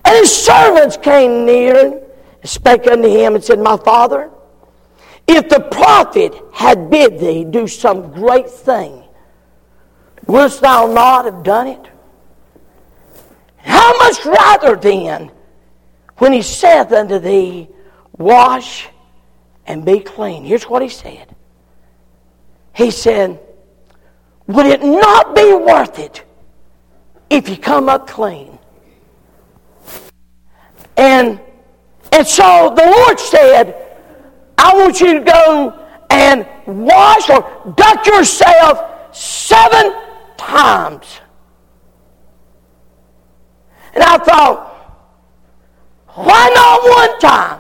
And 0.06 0.16
his 0.18 0.32
servants 0.32 0.98
came 0.98 1.46
near 1.46 1.76
and 1.76 2.50
spake 2.50 2.88
unto 2.88 3.10
him 3.10 3.36
and 3.36 3.44
said, 3.44 3.60
My 3.60 3.78
father, 3.78 4.30
if 5.28 5.50
the 5.50 5.60
prophet 5.60 6.34
had 6.54 6.90
bid 6.90 7.20
thee 7.20 7.44
do 7.44 7.68
some 7.68 8.12
great 8.12 8.50
thing, 8.50 9.04
wouldst 10.28 10.62
thou 10.62 10.86
not 10.88 11.26
have 11.26 11.44
done 11.44 11.68
it? 11.68 11.90
How 13.58 13.98
much 13.98 14.24
rather 14.26 14.76
then, 14.76 15.32
when 16.18 16.34
he 16.34 16.42
saith 16.42 16.92
unto 16.92 17.20
thee, 17.20 17.70
Wash 18.18 18.88
and 19.66 19.84
be 19.84 20.00
clean? 20.00 20.44
Here's 20.44 20.66
what 20.70 20.82
he 20.82 20.90
said 20.90 21.36
he 22.76 22.92
said, 22.92 23.40
Would 24.48 24.66
it 24.66 24.84
not 24.84 25.34
be 25.34 25.54
worth 25.54 25.98
it 25.98 26.24
if 27.30 27.48
you 27.50 27.58
come 27.58 27.88
up 27.88 28.08
clean? 28.08 28.60
And, 30.98 31.40
and 32.12 32.28
so 32.28 32.74
the 32.76 32.84
Lord 32.84 33.20
said, 33.20 33.98
I 34.58 34.76
want 34.76 35.00
you 35.00 35.14
to 35.14 35.20
go 35.22 35.88
and 36.10 36.46
wash 36.66 37.30
or 37.30 37.74
duck 37.76 38.06
yourself 38.06 39.16
seven 39.16 39.94
times. 40.38 41.22
And 43.94 44.04
I 44.04 44.18
thought, 44.18 44.75
why 46.16 46.50
not 46.56 46.84
one 46.84 47.20
time? 47.20 47.60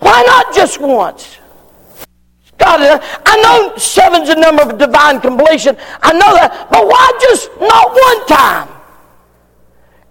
Why 0.00 0.22
not 0.26 0.54
just 0.54 0.80
once? 0.80 1.38
God, 2.58 2.80
uh, 2.80 2.98
I 3.24 3.40
know 3.40 3.76
seven's 3.76 4.28
a 4.28 4.34
number 4.34 4.62
of 4.62 4.78
divine 4.78 5.20
completion. 5.20 5.76
I 6.02 6.12
know 6.12 6.34
that. 6.34 6.68
But 6.70 6.88
why 6.88 7.12
just 7.20 7.50
not 7.60 7.92
one 7.92 8.26
time? 8.26 8.68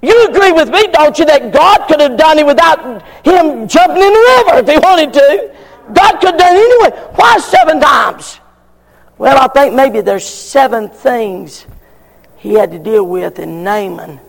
You 0.02 0.28
agree 0.28 0.54
with 0.54 0.70
me, 0.70 0.88
don't 0.88 1.18
you, 1.20 1.26
that 1.26 1.52
God 1.52 1.88
could 1.88 2.00
have 2.00 2.16
done 2.16 2.40
it 2.40 2.46
without 2.46 2.80
him 3.26 3.68
jumping 3.68 4.04
in 4.04 4.14
the 4.14 4.44
river 4.46 4.60
if 4.60 4.68
he 4.68 4.78
wanted 4.78 5.12
to? 5.14 5.56
God 5.94 6.20
could 6.20 6.30
have 6.30 6.38
done 6.38 6.56
it 6.56 6.60
anyway. 6.60 7.12
Why 7.16 7.38
seven 7.40 7.82
times? 7.82 8.40
Well, 9.18 9.38
I 9.38 9.48
think 9.48 9.74
maybe 9.76 10.02
there's 10.02 10.26
seven 10.26 10.90
things 10.90 11.66
he 12.38 12.54
had 12.54 12.72
to 12.72 12.80
deal 12.80 13.06
with 13.06 13.40
in 13.40 13.64
Naaman 13.64 14.22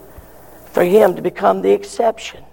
for 0.77 0.85
him 0.85 1.17
to 1.17 1.23
become 1.23 1.63
the 1.63 1.73
exception. 1.73 2.45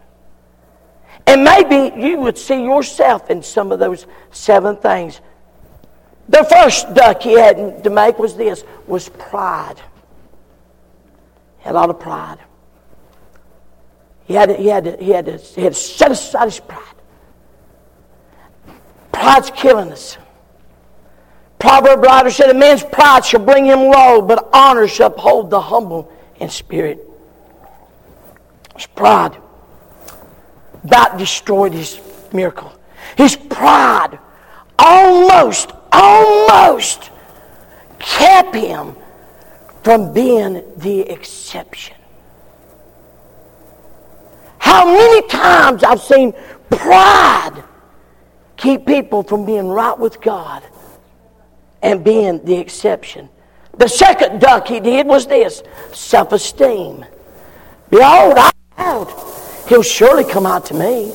And 1.28 1.44
maybe 1.44 1.92
you 2.02 2.22
would 2.22 2.38
see 2.38 2.64
yourself 2.64 3.30
in 3.30 3.44
some 3.44 3.70
of 3.70 3.80
those 3.80 4.08
seven 4.32 4.78
things. 4.78 5.20
The 6.30 6.46
first 6.46 6.94
duck 6.94 7.22
he 7.22 7.34
had 7.34 7.84
to 7.84 7.90
make 7.90 8.18
was 8.18 8.38
this 8.38 8.64
was 8.88 9.10
pride. 9.10 9.76
A 11.66 11.74
lot 11.74 11.90
of 11.90 12.00
pride. 12.00 12.38
He 14.24 14.36
had 14.36 14.48
to, 14.48 14.56
he 14.56 14.68
had 14.68 14.86
to, 14.86 14.96
he 15.04 15.10
had 15.10 15.26
to, 15.26 15.38
he 15.38 15.62
had 15.62 15.74
to 15.74 15.80
set 15.80 16.10
aside 16.10 16.46
his 16.46 16.62
pride. 16.62 16.96
Pride's 19.12 19.52
killing 19.54 19.92
us. 19.92 20.18
Proverb 21.60 22.02
writer 22.02 22.32
said, 22.32 22.50
A 22.52 22.54
man's 22.54 22.86
pride 22.86 23.26
shall 23.26 23.44
bring 23.44 23.66
him 23.66 23.80
low, 23.80 24.22
but 24.22 24.48
honor 24.54 24.88
shall 24.88 25.08
uphold 25.08 25.50
the 25.50 25.60
humble 25.60 26.10
in 26.38 26.48
spirit. 26.48 27.10
His 28.76 28.88
pride 28.88 29.38
That 30.86 31.18
destroyed 31.18 31.74
his 31.74 32.00
miracle. 32.34 32.74
His 33.18 33.36
pride 33.36 34.20
almost, 34.80 35.72
almost 35.92 37.12
kept 38.00 38.56
him 38.56 38.96
from 39.84 40.14
being 40.14 40.64
the 40.78 41.02
exception. 41.02 41.96
How 44.58 44.86
many 44.86 45.28
times 45.28 45.84
I've 45.84 46.02
seen 46.02 46.34
pride 46.70 47.64
keep 48.58 48.86
people 48.86 49.24
from 49.24 49.46
being 49.46 49.68
right 49.68 49.98
with 49.98 50.22
God 50.22 50.64
and 51.82 52.04
being 52.04 52.44
the 52.46 52.56
exception. 52.56 53.30
The 53.78 53.88
second 53.88 54.40
duck 54.40 54.68
he 54.68 54.80
did 54.80 55.06
was 55.06 55.28
this 55.28 55.64
self 55.92 56.32
esteem. 56.32 57.06
Behold, 57.90 58.36
I 58.38 58.52
out. 58.78 59.12
He'll 59.68 59.84
surely 59.84 60.24
come 60.24 60.46
out 60.46 60.66
to 60.68 60.74
me. 60.74 61.12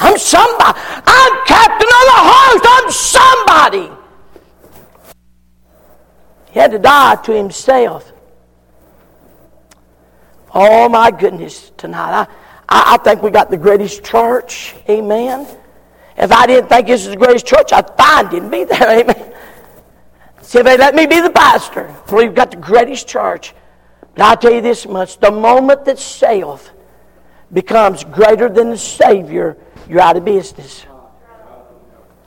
I'm 0.00 0.16
somebody. 0.18 0.78
I'm 1.06 1.46
captain 1.46 1.88
of 1.88 2.04
the 2.06 2.20
host. 2.32 2.64
I'm 2.68 2.90
somebody. 2.90 3.90
He 6.50 6.58
had 6.58 6.72
to 6.72 6.78
die 6.78 7.16
to 7.16 7.32
himself. 7.32 8.12
Oh 10.52 10.88
my 10.88 11.10
goodness, 11.10 11.70
tonight. 11.76 12.12
I, 12.12 12.26
I, 12.68 12.94
I 12.94 12.96
think 12.98 13.22
we 13.22 13.30
got 13.30 13.50
the 13.50 13.56
greatest 13.56 14.04
church. 14.04 14.74
Amen. 14.88 15.46
If 16.16 16.32
I 16.32 16.46
didn't 16.46 16.68
think 16.68 16.86
this 16.86 17.06
was 17.06 17.10
the 17.10 17.16
greatest 17.16 17.46
church, 17.46 17.72
I'd 17.72 17.96
find 17.96 18.32
it 18.32 18.42
and 18.42 18.50
be 18.50 18.64
there. 18.64 18.90
Amen. 19.00 19.32
See 20.42 20.58
if 20.58 20.64
they 20.64 20.76
let 20.76 20.94
me 20.94 21.06
be 21.06 21.20
the 21.20 21.30
pastor. 21.30 21.94
We've 22.12 22.34
got 22.34 22.50
the 22.50 22.56
greatest 22.56 23.06
church. 23.06 23.54
But 24.20 24.26
I'll 24.26 24.36
tell 24.36 24.52
you 24.52 24.60
this 24.60 24.86
much 24.86 25.16
the 25.18 25.30
moment 25.30 25.86
that 25.86 25.98
self 25.98 26.72
becomes 27.54 28.04
greater 28.04 28.50
than 28.50 28.68
the 28.68 28.76
Savior, 28.76 29.56
you're 29.88 30.02
out 30.02 30.18
of 30.18 30.26
business. 30.26 30.84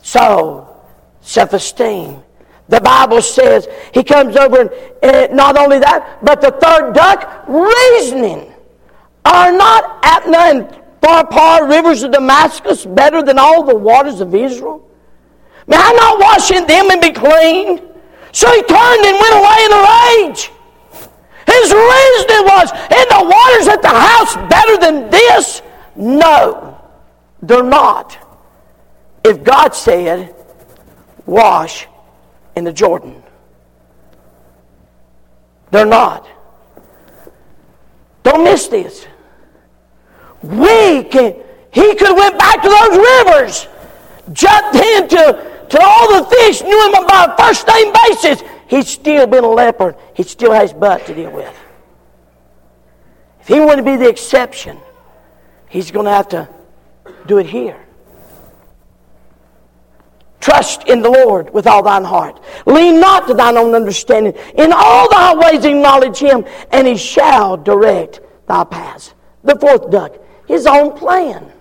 So, 0.01 0.75
self 1.21 1.53
esteem. 1.53 2.23
The 2.67 2.81
Bible 2.81 3.21
says 3.21 3.67
he 3.93 4.03
comes 4.03 4.35
over 4.35 4.61
and, 4.61 4.71
and 5.03 5.37
not 5.37 5.55
only 5.55 5.77
that, 5.77 6.17
but 6.25 6.41
the 6.41 6.49
third 6.49 6.93
duck, 6.95 7.45
reasoning. 7.47 8.51
Are 9.23 9.51
not 9.51 10.03
Abana 10.03 10.37
and 10.49 10.81
Pharpar 10.99 11.69
rivers 11.69 12.01
of 12.01 12.11
Damascus 12.11 12.87
better 12.87 13.21
than 13.21 13.37
all 13.37 13.61
the 13.61 13.75
waters 13.75 14.19
of 14.19 14.33
Israel? 14.33 14.83
May 15.67 15.77
I 15.77 15.93
not 15.93 16.19
wash 16.19 16.49
in 16.49 16.65
them 16.65 16.89
and 16.89 16.99
be 16.99 17.11
clean? 17.11 17.87
So 18.31 18.51
he 18.51 18.63
turned 18.63 19.05
and 19.05 19.15
went 19.15 19.35
away 19.35 19.65
in 19.65 19.73
a 19.73 20.31
rage. 20.31 20.49
His 21.53 21.71
reasoning 21.71 22.45
was, 22.45 22.71
in 22.71 23.05
the 23.09 23.23
waters 23.23 23.67
at 23.67 23.81
the 23.81 23.89
house 23.89 24.35
better 24.49 24.77
than 24.77 25.09
this? 25.09 25.61
No, 25.95 26.79
they're 27.41 27.63
not. 27.63 28.17
If 29.23 29.43
God 29.43 29.75
said, 29.75 30.35
wash 31.25 31.87
in 32.55 32.63
the 32.63 32.73
Jordan, 32.73 33.21
they're 35.71 35.85
not. 35.85 36.27
Don't 38.23 38.43
miss 38.43 38.67
this. 38.67 39.05
We 40.41 41.03
can, 41.03 41.35
he 41.71 41.95
could 41.95 42.07
have 42.07 42.17
went 42.17 42.37
back 42.37 42.61
to 42.63 42.69
those 42.69 42.97
rivers, 42.97 43.67
jumped 44.33 44.75
into 44.75 45.65
to 45.69 45.81
all 45.81 46.21
the 46.21 46.29
fish, 46.29 46.61
knew 46.61 46.85
him 46.85 47.05
by 47.07 47.33
first 47.37 47.67
name 47.67 47.93
basis. 48.07 48.43
He'd 48.73 48.87
still 48.87 49.27
been 49.27 49.43
a 49.43 49.49
leper. 49.49 49.95
He 50.15 50.23
still 50.23 50.51
has 50.51 50.73
butt 50.73 51.05
to 51.05 51.13
deal 51.13 51.29
with. 51.29 51.55
If 53.41 53.47
he 53.47 53.59
wanted 53.59 53.75
to 53.75 53.83
be 53.83 53.97
the 53.97 54.09
exception, 54.09 54.79
he's 55.69 55.91
going 55.91 56.05
to 56.05 56.11
have 56.11 56.27
to 56.29 56.49
do 57.27 57.37
it 57.37 57.45
here. 57.45 57.79
Trust 60.39 60.87
in 60.87 61.03
the 61.03 61.09
Lord 61.11 61.53
with 61.53 61.67
all 61.67 61.83
thine 61.83 62.03
heart. 62.03 62.39
Lean 62.65 62.99
not 62.99 63.27
to 63.27 63.35
thine 63.35 63.57
own 63.57 63.75
understanding. 63.75 64.33
In 64.55 64.73
all 64.73 65.07
thy 65.07 65.35
ways 65.35 65.63
acknowledge 65.65 66.17
him, 66.17 66.43
and 66.71 66.87
he 66.87 66.97
shall 66.97 67.57
direct 67.57 68.21
thy 68.47 68.63
paths. 68.63 69.13
The 69.43 69.55
fourth 69.55 69.91
duck, 69.91 70.17
his 70.47 70.65
own 70.65 70.97
plan. 70.97 71.51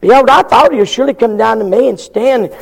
Behold, 0.00 0.28
I 0.28 0.42
thought 0.42 0.72
he'd 0.72 0.88
surely 0.88 1.14
come 1.14 1.36
down 1.36 1.58
to 1.58 1.64
me 1.64 1.88
and 1.88 2.00
stand 2.00 2.52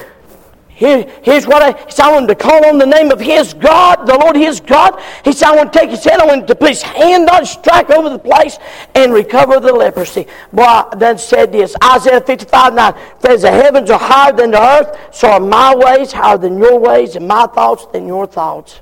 here, 0.78 1.10
here's 1.24 1.44
what 1.44 1.60
I, 1.60 1.72
he 1.72 1.90
said, 1.90 2.04
I 2.04 2.12
want 2.12 2.22
him 2.22 2.28
to 2.28 2.34
call 2.36 2.64
on 2.64 2.78
the 2.78 2.86
name 2.86 3.10
of 3.10 3.18
his 3.18 3.52
God, 3.52 4.06
the 4.06 4.16
Lord 4.16 4.36
his 4.36 4.60
God. 4.60 5.02
He 5.24 5.32
said, 5.32 5.48
I 5.48 5.56
want 5.56 5.72
to 5.72 5.78
take 5.80 5.90
his 5.90 6.04
head, 6.04 6.20
I 6.20 6.24
want 6.24 6.46
to 6.46 6.54
put 6.54 6.68
his 6.68 6.82
hand 6.82 7.28
on, 7.28 7.44
strike 7.46 7.90
over 7.90 8.08
the 8.08 8.18
place, 8.20 8.60
and 8.94 9.12
recover 9.12 9.58
the 9.58 9.72
leprosy. 9.72 10.28
Boy, 10.52 10.82
then 10.96 11.18
said 11.18 11.50
this, 11.50 11.74
Isaiah 11.82 12.20
55, 12.20 12.74
9, 12.74 12.94
For 13.18 13.30
as 13.30 13.42
the 13.42 13.50
heavens 13.50 13.90
are 13.90 13.98
higher 13.98 14.32
than 14.32 14.52
the 14.52 14.62
earth, 14.62 14.96
so 15.12 15.32
are 15.32 15.40
my 15.40 15.74
ways 15.74 16.12
higher 16.12 16.38
than 16.38 16.58
your 16.58 16.78
ways, 16.78 17.16
and 17.16 17.26
my 17.26 17.48
thoughts 17.48 17.86
than 17.86 18.06
your 18.06 18.28
thoughts. 18.28 18.78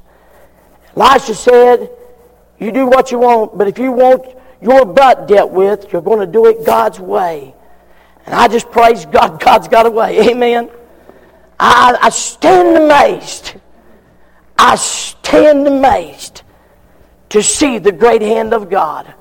Elisha 0.94 1.34
said, 1.34 1.88
You 2.58 2.72
do 2.72 2.84
what 2.84 3.10
you 3.10 3.20
want, 3.20 3.56
but 3.56 3.68
if 3.68 3.78
you 3.78 3.90
want 3.90 4.36
your 4.60 4.84
butt 4.84 5.28
dealt 5.28 5.50
with, 5.50 5.90
you're 5.94 6.02
going 6.02 6.20
to 6.20 6.30
do 6.30 6.44
it 6.44 6.66
God's 6.66 7.00
way. 7.00 7.54
And 8.26 8.34
I 8.34 8.48
just 8.48 8.70
praise 8.70 9.06
God, 9.06 9.40
God's 9.40 9.68
got 9.68 9.86
a 9.86 9.90
way. 9.90 10.28
Amen. 10.28 10.68
I, 11.58 11.98
I 12.02 12.10
stand 12.10 12.76
amazed. 12.76 13.54
I 14.58 14.76
stand 14.76 15.66
amazed 15.66 16.42
to 17.30 17.42
see 17.42 17.78
the 17.78 17.92
great 17.92 18.22
hand 18.22 18.54
of 18.54 18.70
God 18.70 19.12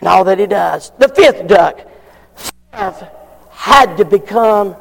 and 0.00 0.08
all 0.08 0.24
that 0.24 0.38
He 0.38 0.46
does. 0.46 0.92
The 0.98 1.08
fifth 1.08 1.46
duck 1.46 1.80
had 3.50 3.96
to 3.96 4.04
become 4.04 4.76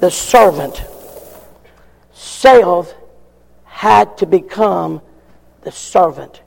the 0.00 0.10
servant. 0.10 0.82
Self 2.12 2.94
had 3.64 4.16
to 4.18 4.26
become 4.26 5.00
the 5.62 5.72
servant. 5.72 6.42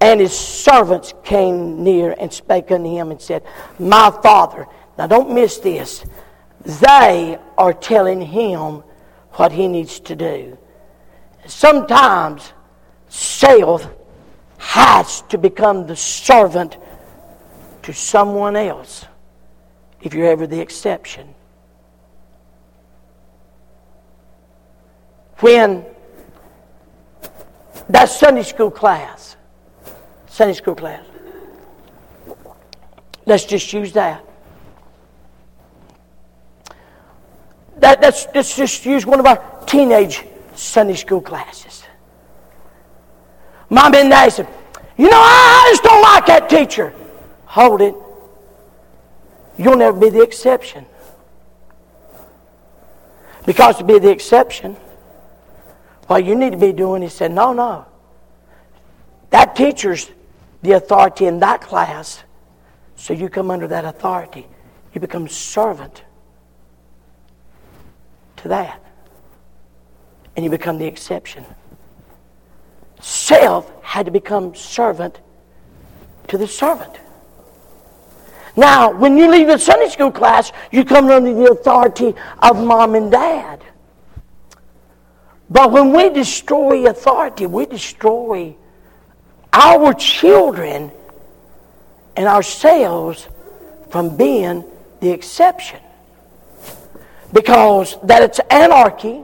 And 0.00 0.20
his 0.20 0.36
servants 0.36 1.12
came 1.24 1.84
near 1.84 2.14
and 2.18 2.32
spake 2.32 2.70
unto 2.70 2.88
him 2.88 3.10
and 3.10 3.20
said, 3.20 3.42
My 3.78 4.10
father. 4.22 4.66
Now 4.96 5.06
don't 5.06 5.32
miss 5.32 5.58
this. 5.58 6.04
They 6.64 7.38
are 7.58 7.72
telling 7.72 8.20
him 8.20 8.82
what 9.32 9.52
he 9.52 9.68
needs 9.68 10.00
to 10.00 10.16
do. 10.16 10.58
Sometimes 11.46 12.52
self 13.08 13.88
has 14.58 15.22
to 15.22 15.38
become 15.38 15.86
the 15.86 15.96
servant 15.96 16.76
to 17.82 17.92
someone 17.92 18.56
else 18.56 19.06
if 20.02 20.14
you're 20.14 20.26
ever 20.26 20.46
the 20.46 20.60
exception. 20.60 21.34
when 25.40 25.84
that 27.88 28.08
Sunday 28.08 28.42
school 28.42 28.70
class, 28.70 29.36
Sunday 30.26 30.54
school 30.54 30.74
class, 30.74 31.04
let's 33.26 33.44
just 33.44 33.72
use 33.72 33.92
that. 33.92 34.24
That 37.80 38.00
let's 38.00 38.56
just 38.56 38.84
use 38.86 39.04
one 39.04 39.20
of 39.20 39.26
our 39.26 39.64
teenage 39.66 40.24
Sunday 40.54 40.94
school 40.94 41.20
classes. 41.20 41.82
Mom 43.68 43.94
and 43.94 44.10
Dad 44.10 44.28
said, 44.30 44.48
You 44.96 45.08
know, 45.08 45.16
I 45.16 45.68
just 45.70 45.82
don't 45.82 46.02
like 46.02 46.26
that 46.26 46.48
teacher. 46.50 46.92
Hold 47.46 47.80
it. 47.80 47.94
You'll 49.58 49.76
never 49.76 49.98
be 49.98 50.10
the 50.10 50.22
exception. 50.22 50.86
Because 53.46 53.78
to 53.78 53.84
be 53.84 53.98
the 53.98 54.10
exception, 54.10 54.76
what 56.06 56.24
you 56.24 56.34
need 56.34 56.50
to 56.50 56.58
be 56.58 56.72
doing 56.72 57.02
is 57.02 57.14
say, 57.14 57.28
no, 57.28 57.52
no. 57.52 57.86
That 59.30 59.56
teacher's 59.56 60.10
the 60.62 60.72
authority 60.72 61.26
in 61.26 61.40
that 61.40 61.60
class. 61.60 62.22
So 62.96 63.14
you 63.14 63.28
come 63.28 63.50
under 63.50 63.66
that 63.68 63.84
authority. 63.84 64.46
You 64.92 65.00
become 65.00 65.28
servant 65.28 66.02
to 68.42 68.48
that. 68.48 68.82
And 70.36 70.44
you 70.44 70.50
become 70.50 70.78
the 70.78 70.86
exception. 70.86 71.44
Self 73.00 73.70
had 73.82 74.06
to 74.06 74.12
become 74.12 74.54
servant 74.54 75.20
to 76.28 76.38
the 76.38 76.46
servant. 76.46 76.98
Now, 78.56 78.92
when 78.92 79.16
you 79.16 79.30
leave 79.30 79.46
the 79.46 79.58
Sunday 79.58 79.88
school 79.88 80.10
class, 80.10 80.52
you 80.70 80.84
come 80.84 81.08
under 81.08 81.32
the 81.32 81.50
authority 81.52 82.14
of 82.42 82.62
mom 82.62 82.94
and 82.94 83.10
dad. 83.10 83.64
But 85.48 85.72
when 85.72 85.92
we 85.92 86.10
destroy 86.10 86.86
authority, 86.88 87.46
we 87.46 87.66
destroy 87.66 88.54
our 89.52 89.92
children 89.94 90.92
and 92.16 92.26
ourselves 92.26 93.28
from 93.90 94.16
being 94.16 94.64
the 95.00 95.10
exception. 95.10 95.80
Because 97.32 97.96
that 98.04 98.22
it's 98.22 98.40
anarchy, 98.50 99.22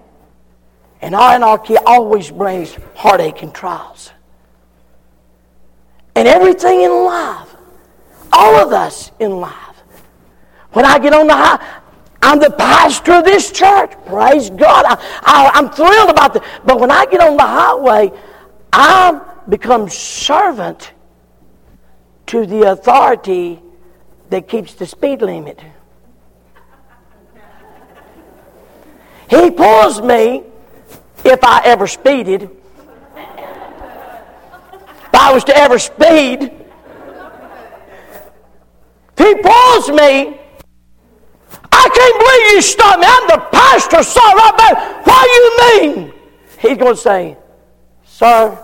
and 1.01 1.14
anarchy 1.14 1.77
always 1.77 2.31
brings 2.31 2.77
heartache 2.95 3.42
and 3.42 3.55
trials. 3.55 4.12
And 6.14 6.27
everything 6.27 6.83
in 6.83 6.90
life, 7.05 7.55
all 8.33 8.57
of 8.57 8.73
us 8.73 9.11
in 9.19 9.33
life, 9.33 9.77
when 10.73 10.85
I 10.85 10.99
get 10.99 11.12
on 11.12 11.27
the 11.27 11.35
high, 11.35 11.81
I'm 12.23 12.38
the 12.38 12.51
pastor 12.51 13.12
of 13.12 13.25
this 13.25 13.53
church. 13.53 13.92
Praise 14.07 14.51
God. 14.51 14.85
I, 14.88 15.53
am 15.55 15.71
thrilled 15.71 16.11
about 16.11 16.35
that. 16.35 16.45
But 16.64 16.81
when 16.81 16.90
I 16.90 17.07
get 17.07 17.21
on 17.21 17.37
the 17.37 17.45
highway, 17.45 18.12
I 18.73 19.21
become 19.49 19.88
servant 19.88 20.92
to 22.27 22.47
the 22.47 22.73
authority 22.73 23.62
that 24.31 24.49
keeps 24.49 24.75
the 24.75 24.87
speed 24.87 25.23
limit. 25.23 25.61
He 29.29 29.51
pulls 29.51 30.01
me 30.01 30.43
if 31.25 31.43
I 31.43 31.62
ever 31.65 31.87
speeded. 31.87 32.51
If 35.07 35.15
I 35.15 35.33
was 35.33 35.45
to 35.45 35.57
ever 35.57 35.79
speed, 35.79 36.53
he 39.19 39.35
pulls 39.35 39.89
me. 39.89 40.41
I 41.73 41.89
can't 41.95 42.19
believe 42.21 42.53
you 42.53 42.62
stopped 42.62 43.01
me. 43.01 43.07
I'm 43.09 43.29
the 43.29 43.39
pastor, 43.51 44.03
sir, 44.03 44.21
right 44.21 44.55
back. 44.57 45.07
What 45.07 45.25
do 45.25 45.31
you 45.31 45.95
mean? 45.95 46.12
He's 46.59 46.79
going 46.79 46.95
to 46.95 47.01
say, 47.01 47.37
Sir, 48.05 48.59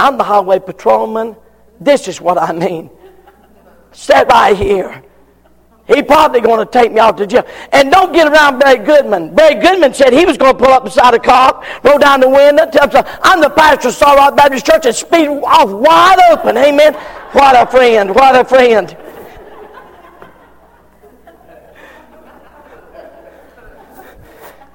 I'm 0.00 0.16
the 0.16 0.24
highway 0.24 0.58
patrolman. 0.58 1.36
This 1.80 2.08
is 2.08 2.20
what 2.20 2.38
I 2.38 2.52
mean. 2.52 2.90
Sit 3.92 4.26
right 4.28 4.56
here. 4.56 5.02
He 5.88 6.00
probably 6.00 6.40
going 6.40 6.64
to 6.64 6.70
take 6.70 6.92
me 6.92 7.00
out 7.00 7.18
to 7.18 7.26
jail. 7.26 7.44
And 7.72 7.90
don't 7.90 8.12
get 8.12 8.28
around 8.28 8.60
Barry 8.60 8.84
Goodman. 8.84 9.34
Barry 9.34 9.60
Goodman 9.60 9.92
said 9.92 10.12
he 10.12 10.24
was 10.24 10.38
going 10.38 10.56
to 10.56 10.58
pull 10.58 10.72
up 10.72 10.84
beside 10.84 11.14
a 11.14 11.18
cop, 11.18 11.64
roll 11.84 11.98
down 11.98 12.20
the 12.20 12.28
window, 12.28 12.70
tell 12.70 12.88
him, 12.88 13.04
I'm 13.22 13.40
the 13.40 13.50
pastor 13.50 13.88
of 13.88 13.94
Saw 13.94 14.14
Rock 14.14 14.36
Baptist 14.36 14.64
Church, 14.64 14.86
and 14.86 14.94
speed 14.94 15.28
off 15.28 15.70
wide 15.70 16.18
open. 16.30 16.56
Amen. 16.56 16.94
What 17.32 17.56
a 17.56 17.68
friend. 17.68 18.14
What 18.14 18.36
a 18.36 18.44
friend. 18.44 18.96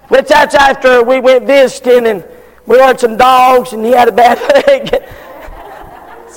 Which 0.09 0.27
that's 0.27 0.55
after 0.55 1.03
we 1.03 1.19
went 1.19 1.45
visiting 1.45 2.07
and 2.07 2.25
we 2.65 2.77
had 2.79 2.99
some 2.99 3.17
dogs 3.17 3.73
and 3.73 3.85
he 3.85 3.91
had 3.91 4.07
a 4.07 4.11
bad 4.11 4.39
leg. 4.67 5.03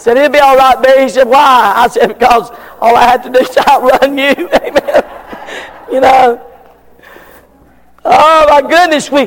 Said, 0.01 0.17
it'll 0.17 0.33
be 0.33 0.39
all 0.39 0.57
right, 0.57 0.83
Barry. 0.83 1.03
He 1.03 1.09
said, 1.11 1.29
why? 1.29 1.73
I 1.77 1.87
said, 1.89 2.09
because 2.09 2.51
all 2.81 2.97
I 2.97 3.03
had 3.03 3.23
to 3.25 3.31
do 3.31 3.39
is 3.39 3.57
outrun 3.59 4.17
you. 4.17 4.49
Amen. 4.55 5.05
you 5.93 6.01
know. 6.01 6.47
Oh 8.05 8.47
my 8.49 8.63
goodness, 8.63 9.11
we 9.11 9.27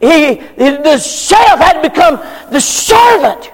he, 0.00 0.34
the 0.56 0.98
self 0.98 1.60
had 1.60 1.80
to 1.80 1.88
become 1.88 2.16
the 2.50 2.60
servant. 2.60 3.52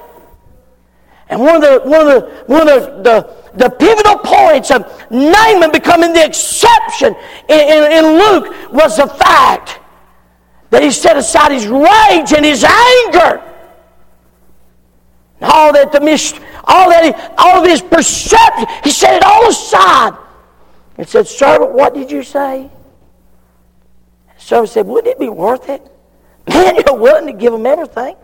And 1.29 1.41
one 1.41 1.57
of 1.57 1.63
the 1.63 1.81
one 1.89 2.01
of 2.01 2.07
the 2.07 2.45
one 2.47 2.69
of 2.69 3.05
the, 3.05 3.37
the 3.55 3.69
pivotal 3.69 4.19
points 4.19 4.71
of 4.71 4.83
Naaman 5.11 5.71
becoming 5.71 6.15
the 6.15 6.25
exception 6.25 7.15
in, 7.49 7.61
in, 7.61 7.93
in 7.93 8.19
Luke 8.19 8.73
was 8.73 8.97
the 8.97 9.07
fact 9.07 9.79
that 10.71 10.83
he 10.83 10.91
set 10.91 11.17
aside 11.17 11.53
his 11.53 11.67
rage 11.67 12.33
and 12.33 12.45
his 12.45 12.65
anger. 12.65 13.48
All 15.41 15.73
that 15.73 15.93
the 15.93 16.01
mis- 16.01 16.39
all 16.65 16.91
that 16.91 17.05
he, 17.05 17.13
all 17.39 17.63
of 17.63 17.69
his 17.69 17.81
perception, 17.81 18.67
he 18.83 18.91
set 18.91 19.15
it 19.15 19.23
all 19.23 19.49
aside 19.49 20.17
and 20.97 21.09
said, 21.09 21.29
Servant, 21.29 21.73
what 21.73 21.95
did 21.95 22.11
you 22.11 22.23
say? 22.23 22.71
The 24.37 24.41
servant 24.41 24.71
said, 24.71 24.87
Wouldn't 24.87 25.13
it 25.13 25.19
be 25.19 25.29
worth 25.29 25.69
it? 25.69 25.83
Man, 26.49 26.77
you're 26.77 26.99
willing 26.99 27.27
to 27.27 27.33
give 27.33 27.53
them 27.53 27.67
everything. 27.67 28.17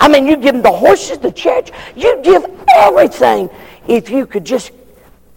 I 0.00 0.08
mean, 0.08 0.26
you 0.26 0.36
give 0.36 0.54
them 0.54 0.62
the 0.62 0.72
horses, 0.72 1.18
the 1.18 1.30
church, 1.30 1.70
you 1.94 2.20
give 2.22 2.44
everything 2.74 3.50
if 3.86 4.10
you 4.10 4.26
could 4.26 4.44
just 4.44 4.72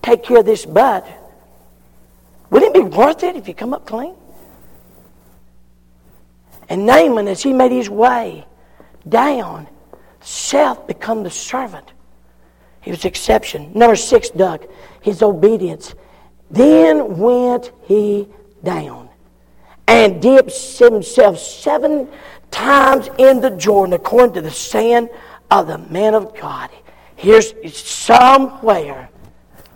take 0.02 0.24
care 0.24 0.40
of 0.40 0.46
this 0.46 0.66
bud. 0.66 1.04
Wouldn't 2.50 2.76
it 2.76 2.82
be 2.82 2.88
worth 2.88 3.24
it 3.24 3.36
if 3.36 3.48
you 3.48 3.54
come 3.54 3.74
up 3.74 3.86
clean? 3.86 4.16
And 6.70 6.86
Naaman, 6.86 7.28
as 7.28 7.44
he 7.44 7.54
made 7.54 7.72
his 7.72 7.90
way 7.90 8.46
down, 9.08 9.68
self 10.26 10.88
become 10.88 11.24
the 11.24 11.30
servant. 11.30 11.94
He 12.82 12.92
was 12.92 13.06
exception. 13.06 13.72
Number 13.74 13.96
six, 13.96 14.30
Doug, 14.30 14.68
his 15.02 15.22
obedience. 15.22 15.96
Then 16.52 17.18
went 17.18 17.72
he 17.84 18.28
down 18.64 19.10
and 19.88 20.22
dipped 20.22 20.52
himself 20.78 21.40
seven 21.40 22.08
times 22.52 23.10
in 23.18 23.42
the 23.42 23.52
Jordan 23.52 23.94
according 23.94 24.34
to 24.34 24.42
the 24.42 24.52
saying 24.52 25.10
of 25.52 25.68
the 25.68 25.78
man 25.78 26.14
of 26.14 26.38
God. 26.40 26.70
Here's 27.16 27.54
somewhere 27.76 29.10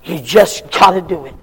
you 0.04 0.20
just 0.20 0.72
got 0.72 0.92
to 0.92 1.02
do 1.02 1.26
it. 1.26 1.36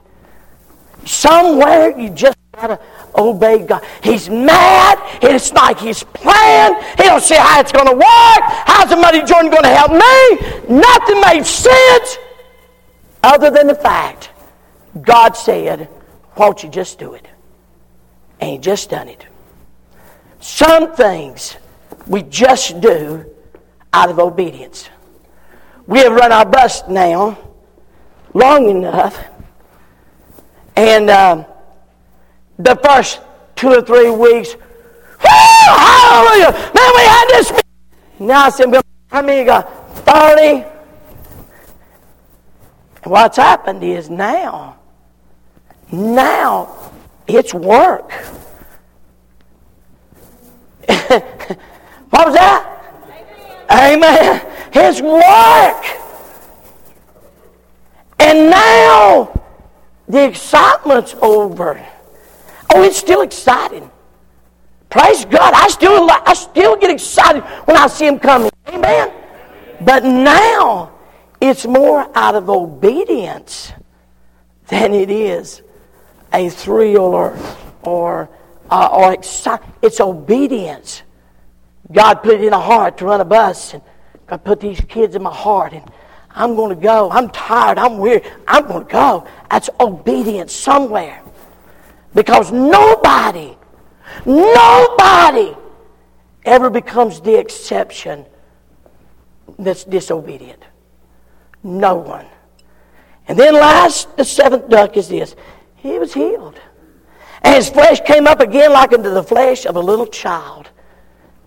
Somewhere 1.04 1.98
you 1.98 2.10
just 2.10 2.38
got 2.52 2.68
to 2.68 2.80
obey 3.16 3.58
God. 3.64 3.84
He's 4.02 4.28
mad. 4.28 4.98
It's 5.22 5.52
like 5.52 5.78
he's 5.78 6.02
playing. 6.02 6.74
He 6.96 7.04
don't 7.04 7.22
see 7.22 7.36
how 7.36 7.60
it's 7.60 7.72
going 7.72 7.86
to 7.86 7.94
work. 7.94 8.42
How's 8.66 8.90
the 8.90 8.96
Muddy 8.96 9.22
Jordan 9.24 9.50
going 9.50 9.62
to 9.62 9.68
help 9.68 9.92
me? 9.92 10.76
Nothing 10.76 11.20
made 11.20 11.44
sense 11.44 12.18
other 13.22 13.50
than 13.50 13.66
the 13.66 13.74
fact 13.74 14.30
God 15.02 15.36
said, 15.36 15.88
why 16.34 16.46
don't 16.46 16.62
you 16.62 16.68
just 16.68 16.98
do 16.98 17.14
it? 17.14 17.26
And 18.40 18.50
he 18.50 18.58
just 18.58 18.90
done 18.90 19.08
it. 19.08 19.26
Some 20.40 20.94
things 20.94 21.56
we 22.06 22.22
just 22.22 22.80
do 22.80 23.24
out 23.92 24.10
of 24.10 24.18
obedience. 24.18 24.88
We 25.86 26.00
have 26.00 26.12
run 26.12 26.32
our 26.32 26.44
bus 26.44 26.82
now 26.88 27.38
long 28.34 28.68
enough, 28.68 29.24
and 30.76 31.08
um, 31.08 31.46
the 32.58 32.76
first 32.76 33.20
two 33.54 33.68
or 33.68 33.82
three 33.82 34.10
weeks. 34.10 34.56
hallelujah! 35.20 36.52
Man, 36.52 36.92
we 36.94 37.02
had 37.02 37.26
this. 37.28 37.52
Now 38.18 38.44
I 38.44 38.50
said, 38.50 38.82
how 39.08 39.22
many 39.22 39.44
got? 39.44 39.68
30. 40.06 40.64
What's 43.04 43.36
happened 43.36 43.82
is 43.84 44.10
now, 44.10 44.78
now 45.92 46.92
it's 47.26 47.54
work. 47.54 48.10
what 50.88 52.26
was 52.26 52.34
that? 52.34 52.82
Amen. 53.70 54.00
Amen. 54.00 54.52
It's 54.72 55.00
work. 55.00 55.84
And 58.18 58.50
now 58.50 59.40
the 60.08 60.24
excitement's 60.24 61.14
over. 61.22 61.84
Oh, 62.74 62.82
it's 62.82 62.96
still 62.98 63.22
exciting. 63.22 63.90
Praise 64.88 65.24
God. 65.24 65.52
I 65.54 65.68
still, 65.68 66.08
I 66.10 66.34
still 66.34 66.76
get 66.76 66.90
excited 66.90 67.42
when 67.66 67.76
I 67.76 67.86
see 67.86 68.06
him 68.06 68.18
coming. 68.18 68.50
Amen. 68.68 69.12
But 69.80 70.04
now 70.04 70.92
it's 71.40 71.66
more 71.66 72.10
out 72.16 72.34
of 72.34 72.48
obedience 72.48 73.72
than 74.68 74.94
it 74.94 75.10
is 75.10 75.62
a 76.32 76.48
thrill 76.48 77.14
or 77.14 77.38
or 77.82 78.28
uh, 78.70 78.88
or 78.92 79.12
excitement. 79.12 79.74
It's 79.82 80.00
obedience. 80.00 81.02
God 81.92 82.14
put 82.22 82.34
it 82.34 82.44
in 82.44 82.52
a 82.52 82.60
heart 82.60 82.98
to 82.98 83.04
run 83.04 83.20
a 83.20 83.24
bus, 83.24 83.74
and 83.74 83.82
God 84.26 84.42
put 84.44 84.60
these 84.60 84.80
kids 84.80 85.14
in 85.14 85.22
my 85.22 85.32
heart, 85.32 85.72
and 85.72 85.84
I'm 86.30 86.56
going 86.56 86.74
to 86.74 86.82
go. 86.82 87.10
I'm 87.10 87.30
tired. 87.30 87.78
I'm 87.78 87.98
weary. 87.98 88.22
I'm 88.48 88.66
going 88.66 88.86
to 88.86 88.92
go. 88.92 89.26
That's 89.50 89.70
obedience 89.78 90.52
somewhere, 90.52 91.22
because 92.16 92.50
nobody, 92.50 93.54
nobody 94.24 95.54
ever 96.46 96.70
becomes 96.70 97.20
the 97.20 97.38
exception 97.38 98.24
that's 99.58 99.84
disobedient. 99.84 100.64
No 101.62 101.96
one. 101.96 102.24
And 103.28 103.38
then 103.38 103.52
last, 103.52 104.16
the 104.16 104.24
seventh 104.24 104.70
duck 104.70 104.96
is 104.96 105.08
this. 105.08 105.36
He 105.74 105.98
was 105.98 106.14
healed. 106.14 106.58
And 107.42 107.54
his 107.54 107.68
flesh 107.68 108.00
came 108.00 108.26
up 108.26 108.40
again 108.40 108.72
like 108.72 108.94
unto 108.94 109.10
the 109.10 109.22
flesh 109.22 109.66
of 109.66 109.76
a 109.76 109.80
little 109.80 110.06
child. 110.06 110.70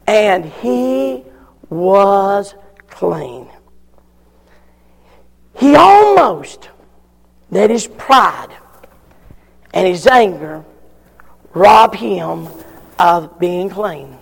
And 0.05 0.45
he 0.45 1.23
was 1.71 2.53
clean. 2.87 3.49
He 5.55 5.75
almost 5.75 6.69
let 7.49 7.71
his 7.71 7.87
pride 7.87 8.55
and 9.73 9.87
his 9.87 10.07
anger 10.07 10.63
rob 11.53 11.95
him 11.95 12.47
of 12.97 13.39
being 13.39 13.69
clean. 13.69 14.17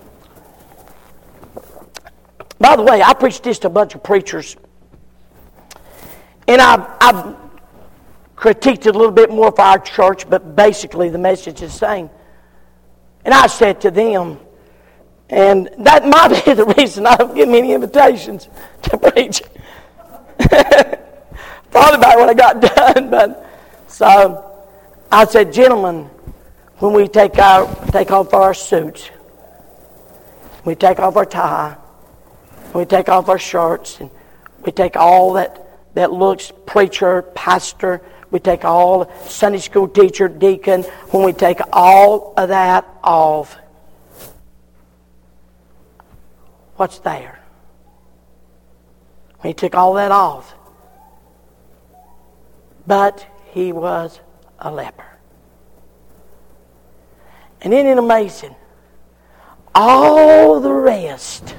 By 2.60 2.76
the 2.76 2.84
way, 2.84 3.02
I 3.02 3.14
preached 3.14 3.44
this 3.44 3.60
to 3.60 3.68
a 3.68 3.70
bunch 3.70 3.96
of 3.96 4.04
preachers, 4.04 4.58
and 6.48 6.62
I, 6.62 6.76
I 7.00 7.36
critiqued 8.36 8.86
it 8.86 8.96
a 8.96 8.98
little 8.98 9.12
bit 9.12 9.30
more 9.30 9.52
for 9.52 9.62
our 9.62 9.80
church, 9.80 10.30
but 10.30 10.56
basically 10.56 11.10
the 11.10 11.18
message 11.18 11.62
is 11.62 11.72
the 11.72 11.78
same. 11.78 12.10
And 13.26 13.34
I 13.34 13.48
said 13.48 13.82
to 13.82 13.92
them, 13.92 14.40
and 15.30 15.70
that 15.80 16.06
might 16.06 16.46
be 16.46 16.54
the 16.56 16.66
reason 16.78 17.06
I 17.06 17.16
don't 17.16 17.36
get 17.36 17.48
many 17.48 17.74
invitations 17.74 18.48
to 18.84 18.98
preach. 18.98 19.42
Thought 21.70 21.96
about 21.96 22.16
it 22.16 22.20
when 22.20 22.30
I 22.30 22.34
got 22.34 22.62
done, 22.62 23.10
but 23.10 23.46
so 23.88 24.47
I 25.12 25.26
said, 25.26 25.54
gentlemen, 25.54 26.10
when 26.80 26.94
we 26.94 27.08
take 27.08 27.38
our 27.38 27.74
take 27.92 28.12
off 28.12 28.34
our 28.34 28.54
suits, 28.54 29.10
we 30.66 30.76
take 30.76 31.00
off 31.00 31.16
our 31.16 31.26
tie, 31.26 31.78
we 32.74 32.86
take 32.86 33.08
off 33.08 33.30
our 33.30 33.40
shirts, 33.40 34.00
and 34.02 34.12
we 34.64 34.72
take 34.72 34.98
all 34.98 35.34
that 35.34 35.64
that 35.94 36.12
looks 36.12 36.52
preacher, 36.66 37.22
pastor, 37.22 38.02
we 38.30 38.40
take 38.40 38.66
all 38.66 39.12
Sunday 39.26 39.60
school 39.60 39.88
teacher, 39.88 40.28
deacon, 40.28 40.84
when 41.12 41.24
we 41.24 41.32
take 41.32 41.60
all 41.72 42.34
of 42.36 42.50
that 42.50 42.86
off, 43.04 43.58
what's 46.76 47.00
there? 47.00 47.40
When 49.40 49.50
he 49.50 49.54
took 49.54 49.74
all 49.74 49.94
that 49.94 50.12
off. 50.12 50.54
But 52.86 53.26
he 53.54 53.72
was 53.72 54.20
a 54.60 54.72
leper. 54.72 55.06
And 57.62 57.74
isn't 57.74 57.88
it 57.88 57.98
amazing? 57.98 58.56
All 59.74 60.60
the 60.60 60.72
rest 60.74 61.56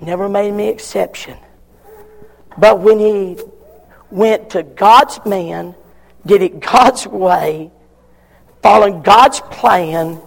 never 0.00 0.28
made 0.28 0.52
me 0.52 0.68
exception. 0.68 1.38
But 2.56 2.80
when 2.80 2.98
he 2.98 3.38
went 4.10 4.50
to 4.50 4.62
God's 4.62 5.20
man, 5.24 5.74
did 6.26 6.42
it 6.42 6.60
God's 6.60 7.06
way, 7.06 7.70
following 8.62 9.02
God's 9.02 9.40
plan, 9.40 10.20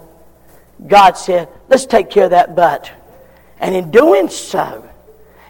God 0.86 1.12
said, 1.12 1.48
let's 1.68 1.86
take 1.86 2.10
care 2.10 2.24
of 2.24 2.30
that 2.30 2.56
butt. 2.56 2.90
And 3.58 3.74
in 3.74 3.90
doing 3.90 4.28
so, 4.28 4.88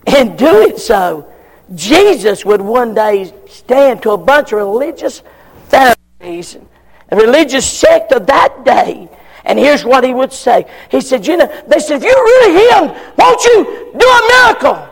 in 0.07 0.37
doing 0.37 0.77
so, 0.77 1.31
Jesus 1.75 2.45
would 2.45 2.61
one 2.61 2.95
day 2.95 3.33
stand 3.49 4.03
to 4.03 4.11
a 4.11 4.19
bunch 4.19 4.53
of 4.53 4.59
religious 4.59 5.23
Pharisees, 5.69 5.97
a 6.23 7.17
religious 7.17 7.71
sect 7.71 8.13
of 8.13 8.27
that 8.27 8.65
day, 8.65 9.09
and 9.45 9.59
here's 9.59 9.85
what 9.85 10.05
he 10.05 10.15
would 10.15 10.33
say. 10.33 10.67
He 10.91 11.01
said, 11.01 11.27
you 11.27 11.37
know, 11.37 11.47
they 11.67 11.81
said, 11.81 11.97
if 11.97 12.05
you're 12.05 12.15
really 12.15 12.69
him, 12.71 13.15
won't 13.19 13.45
you 13.45 13.93
do 13.99 14.07
a 14.07 14.29
miracle? 14.29 14.89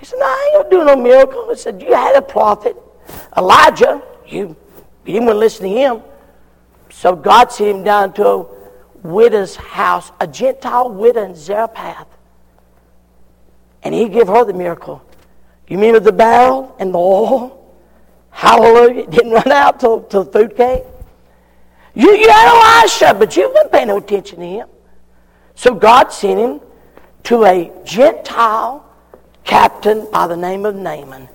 He 0.00 0.06
said, 0.06 0.18
No, 0.18 0.24
I 0.24 0.50
ain't 0.54 0.70
gonna 0.70 0.84
do 0.84 0.84
no 0.86 1.02
miracle. 1.02 1.50
He 1.50 1.56
said, 1.56 1.80
You 1.80 1.94
had 1.94 2.16
a 2.16 2.22
prophet, 2.22 2.74
Elijah. 3.36 4.02
You, 4.26 4.56
you 5.04 5.12
didn't 5.12 5.26
want 5.26 5.36
to 5.36 5.38
listen 5.38 5.64
to 5.64 5.68
him. 5.68 6.02
So 6.88 7.14
God 7.14 7.52
sent 7.52 7.76
him 7.76 7.84
down 7.84 8.14
to 8.14 8.26
a 8.26 8.46
widow's 9.02 9.56
house, 9.56 10.10
a 10.18 10.26
Gentile 10.26 10.90
widow 10.90 11.24
in 11.24 11.36
Zarephath. 11.36 12.08
And 13.82 13.94
he 13.94 14.08
gave 14.08 14.26
her 14.26 14.44
the 14.44 14.54
miracle. 14.54 15.04
You 15.68 15.76
remember 15.76 16.00
the 16.00 16.12
barrel 16.12 16.74
and 16.78 16.92
the 16.92 16.98
oil? 16.98 17.56
Hallelujah. 18.30 19.06
Didn't 19.06 19.32
run 19.32 19.52
out 19.52 19.80
till, 19.80 20.02
till 20.02 20.24
the 20.24 20.32
food 20.32 20.56
came. 20.56 20.82
You, 21.94 22.10
you 22.16 22.28
had 22.28 22.82
Elisha, 22.82 23.14
but 23.14 23.36
you 23.36 23.52
didn't 23.52 23.72
pay 23.72 23.84
no 23.84 23.98
attention 23.98 24.38
to 24.40 24.46
him. 24.46 24.68
So 25.54 25.74
God 25.74 26.12
sent 26.12 26.38
him 26.38 26.60
to 27.24 27.44
a 27.44 27.70
Gentile 27.84 28.84
captain 29.44 30.08
by 30.10 30.26
the 30.26 30.36
name 30.36 30.64
of 30.64 30.74
Naaman. 30.74 31.28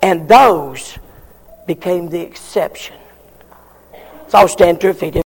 And 0.00 0.28
those 0.28 0.98
became 1.66 2.08
the 2.08 2.20
exception. 2.20 2.96
So 4.28 4.38
I'll 4.38 4.48
stand 4.48 4.80
to 4.80 4.88
your 4.88 4.94
feet. 4.94 5.14